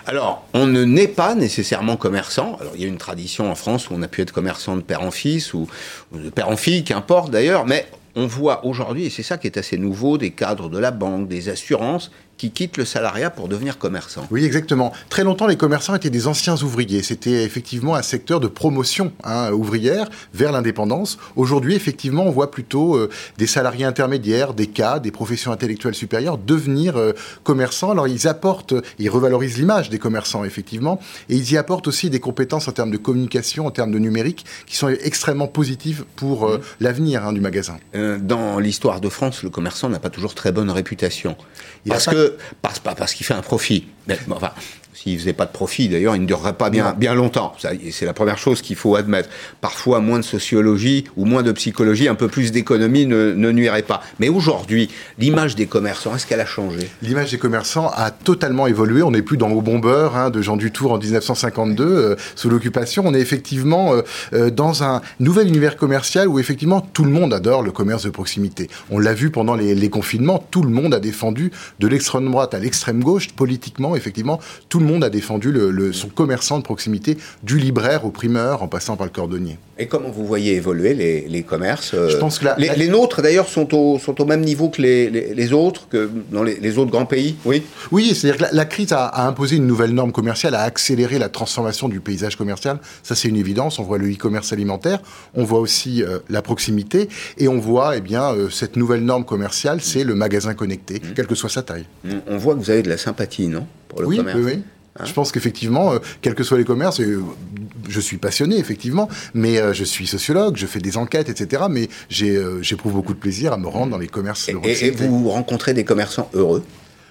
[0.05, 2.57] Alors, on ne naît pas nécessairement commerçant.
[2.61, 4.83] Alors, il y a une tradition en France où on a pu être commerçant de
[4.83, 5.69] père en fils ou
[6.13, 9.59] de père en fille, qu'importe d'ailleurs, mais on voit aujourd'hui, et c'est ça qui est
[9.59, 13.79] assez nouveau, des cadres de la banque, des assurances qui quittent le salariat pour devenir
[13.79, 14.27] commerçants.
[14.31, 14.93] Oui, exactement.
[15.09, 17.03] Très longtemps, les commerçants étaient des anciens ouvriers.
[17.03, 21.19] C'était effectivement un secteur de promotion hein, ouvrière vers l'indépendance.
[21.37, 26.39] Aujourd'hui, effectivement, on voit plutôt euh, des salariés intermédiaires, des cas, des professions intellectuelles supérieures
[26.39, 27.13] devenir euh,
[27.43, 27.91] commerçants.
[27.91, 32.21] Alors, ils apportent, ils revalorisent l'image des commerçants, effectivement, et ils y apportent aussi des
[32.21, 36.59] compétences en termes de communication, en termes de numérique, qui sont extrêmement positives pour euh,
[36.59, 36.61] mmh.
[36.81, 37.79] l'avenir hein, du magasin.
[37.95, 41.37] dans l'histoire de France, le commerçant n'a pas toujours très bonne réputation.
[41.89, 43.87] Parce que pas, parce qu'il fait un profit.
[44.07, 44.53] Mais, enfin,
[44.97, 47.55] s'il ne faisait pas de profit, d'ailleurs, il ne durerait pas bien, bien longtemps.
[47.91, 49.29] C'est la première chose qu'il faut admettre.
[49.61, 53.83] Parfois, moins de sociologie ou moins de psychologie, un peu plus d'économie ne, ne, nuirait
[53.83, 54.03] pas.
[54.21, 54.89] Mais aujourd'hui,
[55.19, 56.89] l'image des commerçants, est-ce qu'elle a changé?
[57.03, 59.03] L'image des commerçants a totalement évolué.
[59.03, 63.03] On n'est plus dans Au Bombeur hein, de Jean Dutour en 1952, euh, sous l'occupation.
[63.05, 64.01] On est effectivement euh,
[64.33, 68.11] euh, dans un nouvel univers commercial où effectivement tout le monde adore le commerce de
[68.11, 68.71] proximité.
[68.91, 72.55] On l'a vu pendant les, les, confinements, tout le monde a défendu de l'extrême droite
[72.55, 74.41] à l'extrême gauche, politiquement, effectivement,
[74.71, 78.69] tout le monde a défendu le, son commerçant de proximité, du libraire au primeur, en
[78.69, 79.59] passant par le cordonnier.
[79.79, 83.75] Et comment vous voyez évoluer les, commerces euh, Je pense que les, nôtres, d'ailleurs, sont
[83.75, 87.63] au, sont au même niveau que les, autres, que dans les, autres grands pays, oui?
[87.93, 91.89] Oui, c'est-à-dire que la, crise a, imposé une nouvelle norme commerciale, a accéléré la transformation
[91.89, 92.79] du paysage commercial.
[93.03, 93.79] Ça, c'est une évidence.
[93.79, 95.01] On voit le e-commerce alimentaire,
[95.35, 99.25] on voit aussi euh, la proximité, et on voit eh bien, euh, cette nouvelle norme
[99.25, 101.15] commerciale, c'est le magasin connecté, mmh.
[101.15, 101.87] quelle que soit sa taille.
[102.27, 104.39] On voit que vous avez de la sympathie, non pour le oui, commerce?
[104.39, 104.63] Oui, oui.
[104.99, 107.23] Hein je pense qu'effectivement, euh, quels que soient les commerces, euh,
[107.89, 111.65] je suis passionné, effectivement, mais euh, je suis sociologue, je fais des enquêtes, etc.
[111.71, 114.49] Mais j'éprouve beaucoup de plaisir à me rendre dans les commerces.
[114.49, 116.65] et vous rencontrez des commerçants heureux?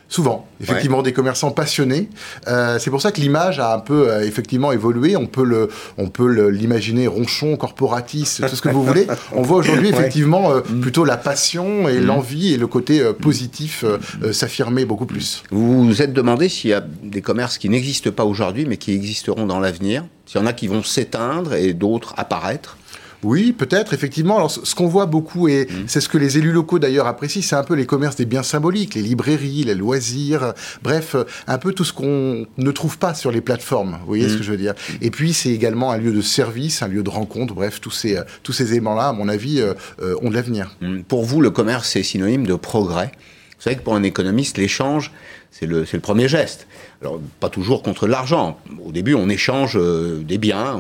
[0.08, 2.10] Souvent, effectivement, des commerçants passionnés.
[2.48, 5.18] Euh, c'est pour ça que l'image a un peu euh, effectivement évolué.
[5.18, 9.08] On peut le, on peut l'imaginer ronchon, corporatiste, tout ce que vous voulez.
[9.34, 10.82] On voit aujourd'hui effectivement euh, mm.
[10.82, 12.06] plutôt la passion et mm.
[12.06, 13.84] l'envie et le côté positif
[14.32, 15.44] s'affirmer beaucoup plus.
[15.50, 18.94] Vous vous êtes demandé s'il y a des commerces qui n'existent pas aujourd'hui mais qui
[18.94, 20.06] existeront dans l'avenir.
[20.26, 22.78] S'il y en a qui vont s'éteindre et d'autres apparaître.
[23.26, 24.38] Oui, peut-être, effectivement.
[24.38, 25.86] Alors, ce qu'on voit beaucoup, et mmh.
[25.88, 28.44] c'est ce que les élus locaux d'ailleurs apprécient, c'est un peu les commerces des biens
[28.44, 30.54] symboliques, les librairies, les loisirs,
[30.84, 31.16] bref,
[31.48, 33.98] un peu tout ce qu'on ne trouve pas sur les plateformes.
[34.02, 34.38] Vous voyez ce mmh.
[34.38, 37.10] que je veux dire Et puis, c'est également un lieu de service, un lieu de
[37.10, 39.74] rencontre, bref, tous ces, tous ces éléments-là, à mon avis, euh,
[40.04, 40.76] euh, ont de l'avenir.
[40.82, 41.02] Mmh.
[41.02, 43.12] Pour vous, le commerce, c'est synonyme de progrès.
[43.58, 45.12] Vous savez que pour un économiste, l'échange,
[45.50, 46.68] c'est le, le, premier geste.
[47.02, 48.58] Alors, pas toujours contre l'argent.
[48.84, 50.80] Au début, on échange euh, des biens,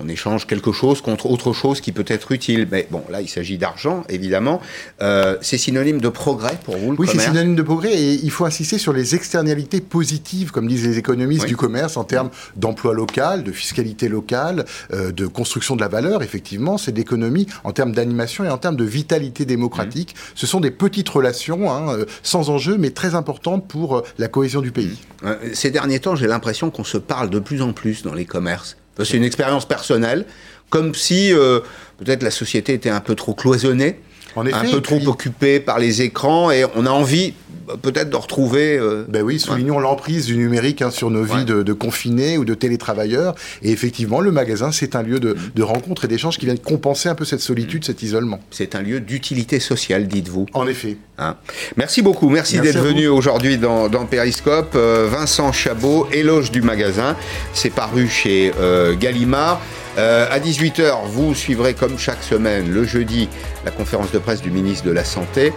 [0.00, 2.66] on échange quelque chose contre autre chose qui peut être utile.
[2.70, 4.60] Mais bon, là, il s'agit d'argent, évidemment.
[5.02, 7.94] Euh, c'est synonyme de progrès pour vous, le oui, commerce Oui, c'est synonyme de progrès
[7.94, 12.04] et il faut insister sur les externalités positives, comme disent les économistes du commerce, en
[12.04, 16.22] termes d'emploi local, de fiscalité locale, euh, de construction de la valeur.
[16.22, 20.14] Effectivement, c'est d'économie en termes d'animation et en termes de vitalité démocratique.
[20.14, 20.32] Mmh.
[20.34, 24.60] Ce sont des petites relations, hein, euh, sans enjeu, mais très importantes pour la cohésion
[24.60, 24.98] du pays.
[25.22, 25.28] Mmh.
[25.52, 28.76] Ces derniers temps, j'ai l'impression qu'on se parle de plus en plus dans les commerces.
[29.02, 30.24] C'est une expérience personnelle,
[30.70, 31.60] comme si euh,
[31.98, 34.00] peut-être la société était un peu trop cloisonnée.
[34.36, 37.34] En effet, un peu trop puis- occupés par les écrans et on a envie
[37.70, 38.76] euh, peut-être de retrouver.
[38.76, 42.44] euh, Ben oui, soulignons l'emprise du numérique hein, sur nos vies de, de confinés ou
[42.44, 43.34] de télétravailleurs.
[43.62, 47.08] Et effectivement, le magasin, c'est un lieu de, de rencontre et d'échange qui vient compenser
[47.08, 48.40] un peu cette solitude, cet isolement.
[48.50, 50.46] C'est un lieu d'utilité sociale, dites-vous.
[50.52, 50.96] En effet.
[51.18, 51.36] Hein.
[51.76, 54.72] Merci beaucoup, merci, Merci d'être venu aujourd'hui dans, dans Périscope.
[54.74, 57.16] Euh, Vincent Chabot, éloge du magasin,
[57.52, 59.60] c'est paru chez euh, Gallimard.
[59.96, 63.28] Euh, à 18h, vous suivrez comme chaque semaine, le jeudi,
[63.64, 65.52] la conférence de presse du ministre de la Santé.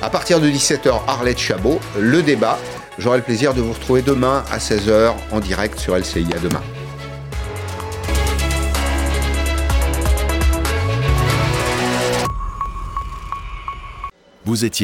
[0.00, 2.58] À partir de 17h, Arlette Chabot, le débat.
[2.98, 6.26] J'aurai le plaisir de vous retrouver demain à 16h en direct sur LCI.
[6.34, 6.62] À demain.
[14.44, 14.80] Vous étiez